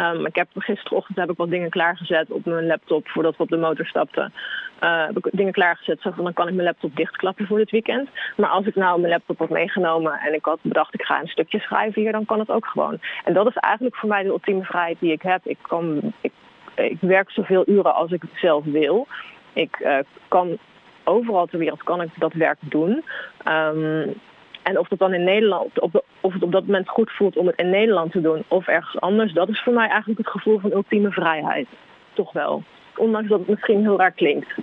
Um, 0.00 0.26
ik 0.26 0.36
heb 0.36 0.48
gisterochtend 0.54 1.18
heb 1.18 1.30
ik 1.30 1.36
wat 1.36 1.50
dingen 1.50 1.70
klaargezet 1.70 2.30
op 2.30 2.44
mijn 2.44 2.66
laptop 2.66 3.08
voordat 3.08 3.36
we 3.36 3.42
op 3.42 3.48
de 3.48 3.56
motor 3.56 3.86
stapten. 3.86 4.32
Uh, 4.80 5.06
heb 5.06 5.16
ik 5.16 5.28
dingen 5.32 5.52
klaargezet, 5.52 6.00
zo 6.00 6.10
van 6.10 6.24
dan 6.24 6.32
kan 6.32 6.48
ik 6.48 6.54
mijn 6.54 6.66
laptop 6.66 6.96
dichtklappen 6.96 7.46
voor 7.46 7.58
dit 7.58 7.70
weekend. 7.70 8.08
Maar 8.36 8.48
als 8.48 8.66
ik 8.66 8.74
nou 8.74 9.00
mijn 9.00 9.12
laptop 9.12 9.38
had 9.38 9.48
meegenomen 9.48 10.12
en 10.12 10.34
ik 10.34 10.44
had 10.44 10.58
bedacht 10.62 10.94
ik 10.94 11.02
ga 11.02 11.20
een 11.20 11.28
stukje 11.28 11.58
schrijven 11.58 12.02
hier, 12.02 12.12
dan 12.12 12.24
kan 12.24 12.38
het 12.38 12.50
ook 12.50 12.66
gewoon. 12.66 12.98
En 13.24 13.32
dat 13.32 13.46
is 13.46 13.56
eigenlijk 13.56 13.96
voor 13.96 14.08
mij 14.08 14.22
de 14.22 14.28
ultieme 14.28 14.64
vrijheid 14.64 14.96
die 15.00 15.12
ik 15.12 15.22
heb. 15.22 15.46
Ik, 15.46 15.58
kan, 15.62 16.12
ik, 16.20 16.32
ik 16.74 16.98
werk 17.00 17.30
zoveel 17.30 17.68
uren 17.68 17.94
als 17.94 18.10
ik 18.10 18.22
zelf 18.34 18.64
wil. 18.64 19.06
Ik 19.52 19.78
uh, 19.80 19.98
kan 20.28 20.58
overal 21.04 21.46
ter 21.46 21.58
wereld 21.58 21.82
kan 21.82 22.02
ik 22.02 22.10
dat 22.18 22.32
werk 22.32 22.58
doen. 22.60 23.04
Um, 23.48 24.14
en 24.62 24.78
of 24.78 24.88
het 24.88 24.98
dan 24.98 25.14
in 25.14 25.24
Nederland, 25.24 25.80
of 26.20 26.32
het 26.32 26.42
op 26.42 26.52
dat 26.52 26.66
moment 26.66 26.88
goed 26.88 27.10
voelt 27.10 27.36
om 27.36 27.46
het 27.46 27.58
in 27.58 27.70
Nederland 27.70 28.12
te 28.12 28.20
doen 28.20 28.44
of 28.48 28.66
ergens 28.66 29.00
anders, 29.00 29.32
dat 29.32 29.48
is 29.48 29.62
voor 29.62 29.72
mij 29.72 29.88
eigenlijk 29.88 30.18
het 30.18 30.28
gevoel 30.28 30.58
van 30.58 30.72
ultieme 30.72 31.10
vrijheid. 31.10 31.68
Toch 32.12 32.32
wel. 32.32 32.62
Ondanks 32.96 33.28
dat 33.28 33.38
het 33.38 33.48
misschien 33.48 33.80
heel 33.80 33.98
raar 33.98 34.12
klinkt. 34.12 34.54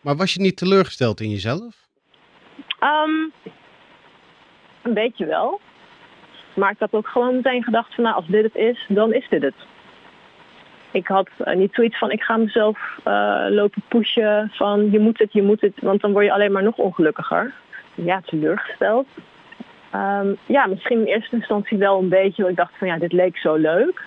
Maar 0.00 0.16
was 0.16 0.34
je 0.34 0.40
niet 0.40 0.56
teleurgesteld 0.56 1.20
in 1.20 1.30
jezelf? 1.30 1.86
Um, 2.80 3.32
een 4.82 4.94
beetje 4.94 5.26
wel. 5.26 5.60
Maar 6.54 6.70
ik 6.70 6.78
had 6.78 6.92
ook 6.92 7.08
gewoon 7.08 7.34
meteen 7.34 7.62
gedacht 7.62 7.94
van 7.94 8.04
nou, 8.04 8.16
als 8.16 8.26
dit 8.26 8.42
het 8.42 8.54
is, 8.54 8.84
dan 8.88 9.12
is 9.12 9.28
dit 9.28 9.42
het. 9.42 9.54
Ik 10.90 11.06
had 11.06 11.28
uh, 11.44 11.54
niet 11.54 11.74
zoiets 11.74 11.98
van 11.98 12.10
ik 12.10 12.22
ga 12.22 12.36
mezelf 12.36 12.78
uh, 13.04 13.46
lopen 13.48 13.82
pushen 13.88 14.50
van 14.54 14.90
je 14.90 14.98
moet 14.98 15.18
het, 15.18 15.32
je 15.32 15.42
moet 15.42 15.60
het, 15.60 15.74
want 15.80 16.00
dan 16.00 16.12
word 16.12 16.24
je 16.24 16.32
alleen 16.32 16.52
maar 16.52 16.62
nog 16.62 16.76
ongelukkiger 16.76 17.54
ja, 18.04 18.20
teleurgesteld. 18.20 19.06
Um, 19.94 20.36
ja, 20.46 20.66
misschien 20.66 21.00
in 21.00 21.06
eerste 21.06 21.36
instantie 21.36 21.78
wel 21.78 21.98
een 21.98 22.08
beetje. 22.08 22.42
Want 22.42 22.50
ik 22.50 22.56
dacht 22.56 22.78
van 22.78 22.88
ja, 22.88 22.98
dit 22.98 23.12
leek 23.12 23.36
zo 23.38 23.54
leuk. 23.54 24.02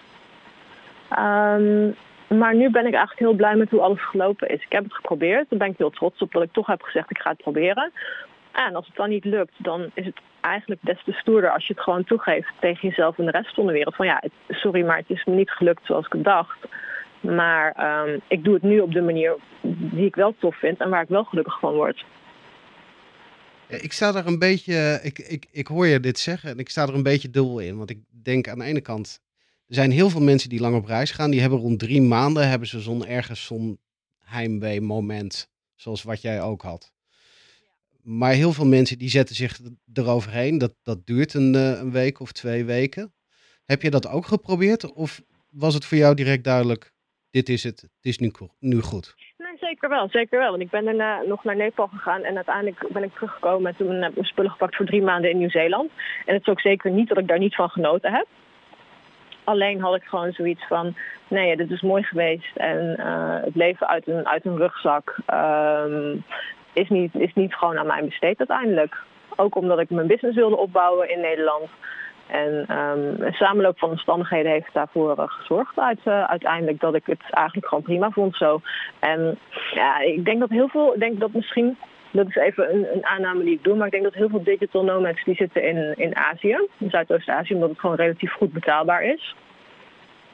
Um, 1.19 1.95
maar 2.37 2.55
nu 2.55 2.69
ben 2.69 2.85
ik 2.85 2.93
eigenlijk 2.93 3.19
heel 3.19 3.33
blij 3.33 3.55
met 3.55 3.69
hoe 3.69 3.81
alles 3.81 4.05
gelopen 4.05 4.49
is. 4.49 4.63
Ik 4.63 4.71
heb 4.71 4.83
het 4.83 4.93
geprobeerd. 4.93 5.49
Daar 5.49 5.59
ben 5.59 5.69
ik 5.69 5.77
heel 5.77 5.89
trots 5.89 6.21
op 6.21 6.31
dat 6.31 6.43
ik 6.43 6.51
toch 6.51 6.67
heb 6.67 6.81
gezegd 6.81 7.11
ik 7.11 7.21
ga 7.21 7.29
het 7.29 7.41
proberen. 7.41 7.91
En 8.51 8.75
als 8.75 8.87
het 8.87 8.95
dan 8.95 9.09
niet 9.09 9.25
lukt, 9.25 9.53
dan 9.57 9.91
is 9.93 10.05
het 10.05 10.19
eigenlijk 10.41 10.81
des 10.83 11.03
te 11.03 11.11
stoerder 11.11 11.51
als 11.51 11.67
je 11.67 11.73
het 11.73 11.83
gewoon 11.83 12.03
toegeeft 12.03 12.51
tegen 12.59 12.87
jezelf 12.87 13.17
en 13.17 13.25
de 13.25 13.31
rest 13.31 13.53
van 13.53 13.65
de 13.65 13.71
wereld. 13.71 13.95
Van 13.95 14.05
ja, 14.05 14.23
sorry, 14.49 14.85
maar 14.85 14.97
het 14.97 15.09
is 15.09 15.25
me 15.25 15.33
niet 15.33 15.51
gelukt 15.51 15.85
zoals 15.85 16.07
ik 16.09 16.23
dacht. 16.23 16.57
Maar 17.19 18.01
um, 18.07 18.21
ik 18.27 18.43
doe 18.43 18.53
het 18.53 18.63
nu 18.63 18.79
op 18.79 18.91
de 18.91 19.01
manier 19.01 19.35
die 19.61 20.05
ik 20.05 20.15
wel 20.15 20.35
tof 20.39 20.55
vind 20.55 20.79
en 20.79 20.89
waar 20.89 21.01
ik 21.01 21.09
wel 21.09 21.23
gelukkig 21.23 21.59
van 21.59 21.73
word. 21.73 22.05
Ik 23.79 23.93
sta 23.93 24.15
er 24.15 24.27
een 24.27 24.39
beetje, 24.39 24.99
ik, 25.03 25.19
ik, 25.19 25.45
ik 25.51 25.67
hoor 25.67 25.87
je 25.87 25.99
dit 25.99 26.19
zeggen 26.19 26.49
en 26.49 26.59
ik 26.59 26.69
sta 26.69 26.87
er 26.87 26.93
een 26.93 27.03
beetje 27.03 27.29
dubbel 27.29 27.59
in. 27.59 27.77
Want 27.77 27.89
ik 27.89 27.99
denk 28.09 28.47
aan 28.47 28.59
de 28.59 28.65
ene 28.65 28.81
kant, 28.81 29.19
er 29.67 29.75
zijn 29.75 29.91
heel 29.91 30.09
veel 30.09 30.21
mensen 30.21 30.49
die 30.49 30.59
lang 30.59 30.75
op 30.75 30.85
reis 30.85 31.11
gaan. 31.11 31.31
Die 31.31 31.41
hebben 31.41 31.59
rond 31.59 31.79
drie 31.79 32.01
maanden, 32.01 32.49
hebben 32.49 32.67
ze 32.67 32.81
zo'n 32.81 33.05
ergens 33.05 33.45
zo'n 33.45 33.79
heimwee 34.19 34.81
moment, 34.81 35.49
zoals 35.75 36.03
wat 36.03 36.21
jij 36.21 36.41
ook 36.41 36.61
had. 36.61 36.91
Maar 38.01 38.33
heel 38.33 38.53
veel 38.53 38.65
mensen 38.65 38.97
die 38.97 39.09
zetten 39.09 39.35
zich 39.35 39.59
eroverheen. 39.93 40.57
Dat, 40.57 40.75
dat 40.83 41.05
duurt 41.05 41.33
een, 41.33 41.53
een 41.53 41.91
week 41.91 42.19
of 42.19 42.31
twee 42.31 42.65
weken. 42.65 43.13
Heb 43.65 43.81
je 43.81 43.89
dat 43.89 44.07
ook 44.07 44.25
geprobeerd? 44.25 44.93
Of 44.93 45.21
was 45.49 45.73
het 45.73 45.85
voor 45.85 45.97
jou 45.97 46.15
direct 46.15 46.43
duidelijk, 46.43 46.93
dit 47.29 47.49
is 47.49 47.63
het, 47.63 47.81
het 47.81 47.91
is 48.01 48.17
nu, 48.17 48.31
nu 48.59 48.81
goed? 48.81 49.15
Zeker 49.61 49.89
wel, 49.89 50.09
zeker 50.09 50.39
wel. 50.39 50.49
Want 50.49 50.61
ik 50.61 50.69
ben 50.69 50.85
daarna 50.85 51.21
nog 51.21 51.43
naar 51.43 51.55
Nepal 51.55 51.87
gegaan 51.87 52.23
en 52.23 52.35
uiteindelijk 52.35 52.85
ben 52.89 53.03
ik 53.03 53.13
teruggekomen 53.13 53.71
en 53.71 53.77
toen 53.77 54.01
heb 54.01 54.09
ik 54.09 54.15
mijn 54.15 54.27
spullen 54.27 54.51
gepakt 54.51 54.75
voor 54.75 54.85
drie 54.85 55.01
maanden 55.01 55.29
in 55.29 55.37
Nieuw-Zeeland. 55.37 55.91
En 56.25 56.33
het 56.33 56.41
is 56.41 56.47
ook 56.47 56.61
zeker 56.61 56.91
niet 56.91 57.07
dat 57.07 57.17
ik 57.17 57.27
daar 57.27 57.39
niet 57.39 57.55
van 57.55 57.69
genoten 57.69 58.11
heb. 58.11 58.25
Alleen 59.43 59.81
had 59.81 59.95
ik 59.95 60.03
gewoon 60.03 60.31
zoiets 60.31 60.67
van, 60.67 60.95
nee, 61.27 61.57
dit 61.57 61.71
is 61.71 61.81
mooi 61.81 62.03
geweest 62.03 62.55
en 62.55 62.95
uh, 62.99 63.43
het 63.43 63.55
leven 63.55 63.87
uit 63.87 64.07
een, 64.07 64.27
uit 64.27 64.45
een 64.45 64.57
rugzak 64.57 65.17
um, 65.33 66.23
is, 66.73 66.89
niet, 66.89 67.15
is 67.15 67.33
niet 67.33 67.55
gewoon 67.55 67.77
aan 67.77 67.87
mij 67.87 68.03
besteed 68.03 68.37
uiteindelijk. 68.37 68.97
Ook 69.35 69.55
omdat 69.55 69.79
ik 69.79 69.89
mijn 69.89 70.07
business 70.07 70.35
wilde 70.35 70.57
opbouwen 70.57 71.09
in 71.09 71.19
Nederland. 71.19 71.69
En 72.31 72.63
een 72.67 73.33
samenloop 73.33 73.79
van 73.79 73.89
omstandigheden 73.89 74.51
heeft 74.51 74.73
daarvoor 74.73 75.15
uh, 75.17 75.23
gezorgd 75.27 75.79
uit, 75.79 75.99
uh, 76.05 76.23
uiteindelijk 76.23 76.79
dat 76.79 76.95
ik 76.95 77.05
het 77.05 77.23
eigenlijk 77.29 77.67
gewoon 77.67 77.83
prima 77.83 78.09
vond 78.09 78.35
zo. 78.35 78.61
En 78.99 79.37
ja, 79.73 79.99
ik 79.99 80.25
denk 80.25 80.39
dat 80.39 80.49
heel 80.49 80.67
veel, 80.67 80.93
ik 80.93 80.99
denk 80.99 81.19
dat 81.19 81.33
misschien, 81.33 81.77
dat 82.11 82.27
is 82.27 82.35
even 82.35 82.73
een, 82.73 82.87
een 82.93 83.05
aanname 83.05 83.43
die 83.43 83.53
ik 83.53 83.63
doe, 83.63 83.75
maar 83.75 83.85
ik 83.85 83.91
denk 83.91 84.03
dat 84.03 84.13
heel 84.13 84.29
veel 84.29 84.43
digital 84.43 84.83
nomads 84.83 85.23
die 85.23 85.35
zitten 85.35 85.63
in, 85.63 85.93
in 85.97 86.15
Azië, 86.15 86.67
in 86.77 86.89
Zuidoost-Azië, 86.89 87.53
omdat 87.53 87.69
het 87.69 87.79
gewoon 87.79 87.95
relatief 87.95 88.31
goed 88.31 88.53
betaalbaar 88.53 89.03
is. 89.03 89.35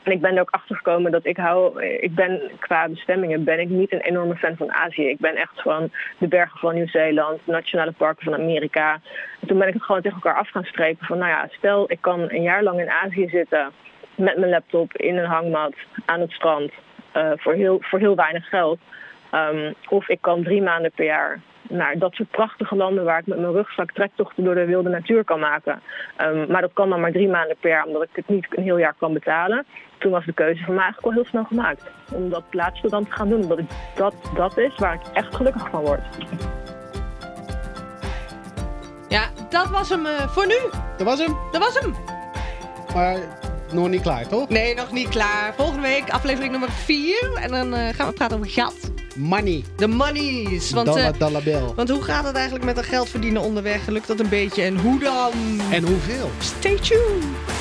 En 0.07 0.13
ik 0.13 0.21
ben 0.21 0.35
er 0.35 0.41
ook 0.41 0.51
achter 0.51 0.75
gekomen 0.75 1.11
dat 1.11 1.25
ik 1.25 1.37
hou, 1.37 1.83
ik 1.83 2.15
ben 2.15 2.41
qua 2.59 2.89
bestemmingen 2.89 3.43
ben 3.43 3.59
ik 3.59 3.69
niet 3.69 3.93
een 3.93 4.01
enorme 4.01 4.35
fan 4.35 4.55
van 4.55 4.73
Azië. 4.73 5.09
Ik 5.09 5.19
ben 5.19 5.35
echt 5.35 5.61
van 5.61 5.91
de 6.17 6.27
bergen 6.27 6.59
van 6.59 6.73
Nieuw-Zeeland, 6.73 7.39
nationale 7.43 7.91
parken 7.91 8.23
van 8.23 8.33
Amerika. 8.33 8.93
En 9.41 9.47
toen 9.47 9.57
ben 9.57 9.67
ik 9.67 9.73
het 9.73 9.83
gewoon 9.83 10.01
tegen 10.01 10.21
elkaar 10.23 10.39
af 10.39 10.49
gaan 10.49 10.63
strepen 10.63 11.05
van 11.05 11.17
nou 11.17 11.29
ja, 11.29 11.47
stel 11.51 11.91
ik 11.91 12.01
kan 12.01 12.25
een 12.27 12.41
jaar 12.41 12.63
lang 12.63 12.79
in 12.79 12.89
Azië 12.89 13.27
zitten 13.29 13.71
met 14.15 14.37
mijn 14.37 14.51
laptop 14.51 14.97
in 14.97 15.17
een 15.17 15.25
hangmat 15.25 15.73
aan 16.05 16.19
het 16.19 16.31
strand 16.31 16.71
uh, 17.17 17.31
voor, 17.35 17.53
heel, 17.53 17.77
voor 17.81 17.99
heel 17.99 18.15
weinig 18.15 18.49
geld. 18.49 18.79
Um, 19.33 19.73
of 19.89 20.09
ik 20.09 20.21
kan 20.21 20.43
drie 20.43 20.61
maanden 20.61 20.91
per 20.95 21.05
jaar 21.05 21.39
naar 21.69 21.97
dat 21.97 22.13
soort 22.13 22.29
prachtige 22.29 22.75
landen 22.75 23.03
waar 23.03 23.19
ik 23.19 23.27
met 23.27 23.39
mijn 23.39 23.51
rugzak 23.51 23.91
trektochten 23.91 24.43
door 24.43 24.55
de 24.55 24.65
wilde 24.65 24.89
natuur 24.89 25.23
kan 25.23 25.39
maken. 25.39 25.81
Um, 26.21 26.51
maar 26.51 26.61
dat 26.61 26.73
kan 26.73 26.89
dan 26.89 26.99
maar 26.99 27.11
drie 27.11 27.27
maanden 27.27 27.57
per 27.59 27.69
jaar, 27.69 27.85
omdat 27.85 28.03
ik 28.03 28.09
het 28.13 28.27
niet 28.27 28.47
een 28.49 28.63
heel 28.63 28.77
jaar 28.77 28.95
kan 28.97 29.13
betalen. 29.13 29.65
Toen 29.97 30.11
was 30.11 30.25
de 30.25 30.33
keuze 30.33 30.63
voor 30.63 30.73
mij 30.73 30.83
eigenlijk 30.83 31.15
al 31.15 31.21
heel 31.21 31.29
snel 31.29 31.43
gemaakt. 31.43 31.83
Om 32.13 32.29
dat 32.29 32.43
laatste 32.51 32.89
dan 32.89 33.05
te 33.05 33.11
gaan 33.11 33.29
doen, 33.29 33.41
omdat 33.41 33.59
ik, 33.59 33.65
dat 33.95 34.31
dat 34.35 34.57
is 34.57 34.75
waar 34.75 34.93
ik 34.93 35.01
echt 35.13 35.35
gelukkig 35.35 35.69
van 35.69 35.81
word. 35.81 36.01
Ja, 39.07 39.23
dat 39.49 39.69
was 39.69 39.89
hem 39.89 40.05
uh, 40.05 40.27
voor 40.27 40.47
nu. 40.47 40.59
Dat 40.97 41.07
was 41.07 41.19
hem. 41.19 41.37
Dat 41.51 41.61
was 41.61 41.79
hem. 41.79 41.93
Maar 42.93 43.17
nog 43.73 43.89
niet 43.89 44.01
klaar, 44.01 44.27
toch? 44.27 44.49
Nee, 44.49 44.75
nog 44.75 44.91
niet 44.91 45.09
klaar. 45.09 45.53
Volgende 45.53 45.81
week 45.81 46.09
aflevering 46.09 46.51
nummer 46.51 46.71
4. 46.71 47.33
En 47.41 47.51
dan 47.51 47.73
uh, 47.73 47.87
gaan 47.89 48.07
we 48.07 48.13
praten 48.13 48.37
over 48.37 48.49
geld. 48.49 48.96
Money. 49.17 49.63
De 49.75 49.87
monies. 49.87 50.71
Want, 50.71 50.85
dollar, 50.85 51.13
uh, 51.13 51.19
dollar 51.19 51.43
bill. 51.43 51.73
want 51.75 51.89
hoe 51.89 52.01
gaat 52.01 52.25
het 52.25 52.35
eigenlijk 52.35 52.65
met 52.65 52.75
dat 52.75 52.85
geld 52.85 53.09
verdienen 53.09 53.41
onderweg? 53.41 53.87
Lukt 53.87 54.07
dat 54.07 54.19
een 54.19 54.29
beetje? 54.29 54.61
En 54.61 54.77
hoe 54.77 54.99
dan? 54.99 55.31
En 55.71 55.83
hoeveel? 55.87 56.29
Stay 56.39 56.75
tuned. 56.75 57.56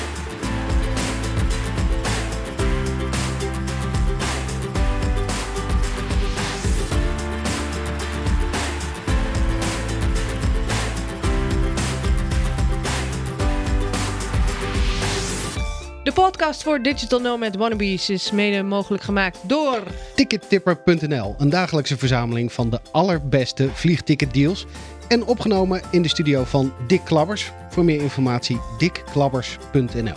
Podcast 16.31 16.63
voor 16.63 16.81
Digital 16.81 17.19
Nomad 17.19 17.55
Wannabes 17.55 18.09
is 18.09 18.31
mede 18.31 18.63
mogelijk 18.63 19.03
gemaakt 19.03 19.37
door... 19.43 19.83
Tickettipper.nl, 20.15 21.35
een 21.37 21.49
dagelijkse 21.49 21.97
verzameling 21.97 22.53
van 22.53 22.69
de 22.69 22.79
allerbeste 22.91 23.69
vliegticketdeals. 23.73 24.65
En 25.07 25.25
opgenomen 25.25 25.81
in 25.91 26.01
de 26.01 26.07
studio 26.07 26.43
van 26.43 26.73
Dick 26.87 27.01
Klabbers. 27.03 27.51
Voor 27.69 27.83
meer 27.85 28.01
informatie 28.01 28.59
dickklabbers.nl. 28.77 30.15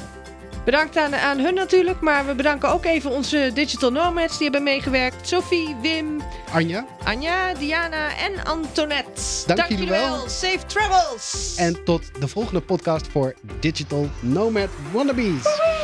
Bedankt 0.65 0.97
aan, 0.97 1.15
aan 1.15 1.39
hun 1.39 1.55
natuurlijk, 1.55 2.01
maar 2.01 2.27
we 2.27 2.35
bedanken 2.35 2.69
ook 2.69 2.85
even 2.85 3.11
onze 3.11 3.51
Digital 3.55 3.91
Nomads 3.91 4.33
die 4.33 4.43
hebben 4.43 4.63
meegewerkt. 4.63 5.29
Sophie, 5.29 5.77
Wim, 5.83 6.21
Anja, 6.53 6.87
Anja, 7.05 7.55
Diana 7.55 8.17
en 8.17 8.45
Antoinette. 8.45 9.23
Dank 9.47 9.69
jullie 9.69 9.89
wel. 9.89 10.29
Safe 10.29 10.67
travels. 10.67 11.55
En 11.57 11.85
tot 11.85 12.21
de 12.21 12.29
volgende 12.29 12.61
podcast 12.61 13.09
voor 13.09 13.35
Digital 13.61 14.09
Nomad 14.21 14.69
Wannabes. 14.93 15.80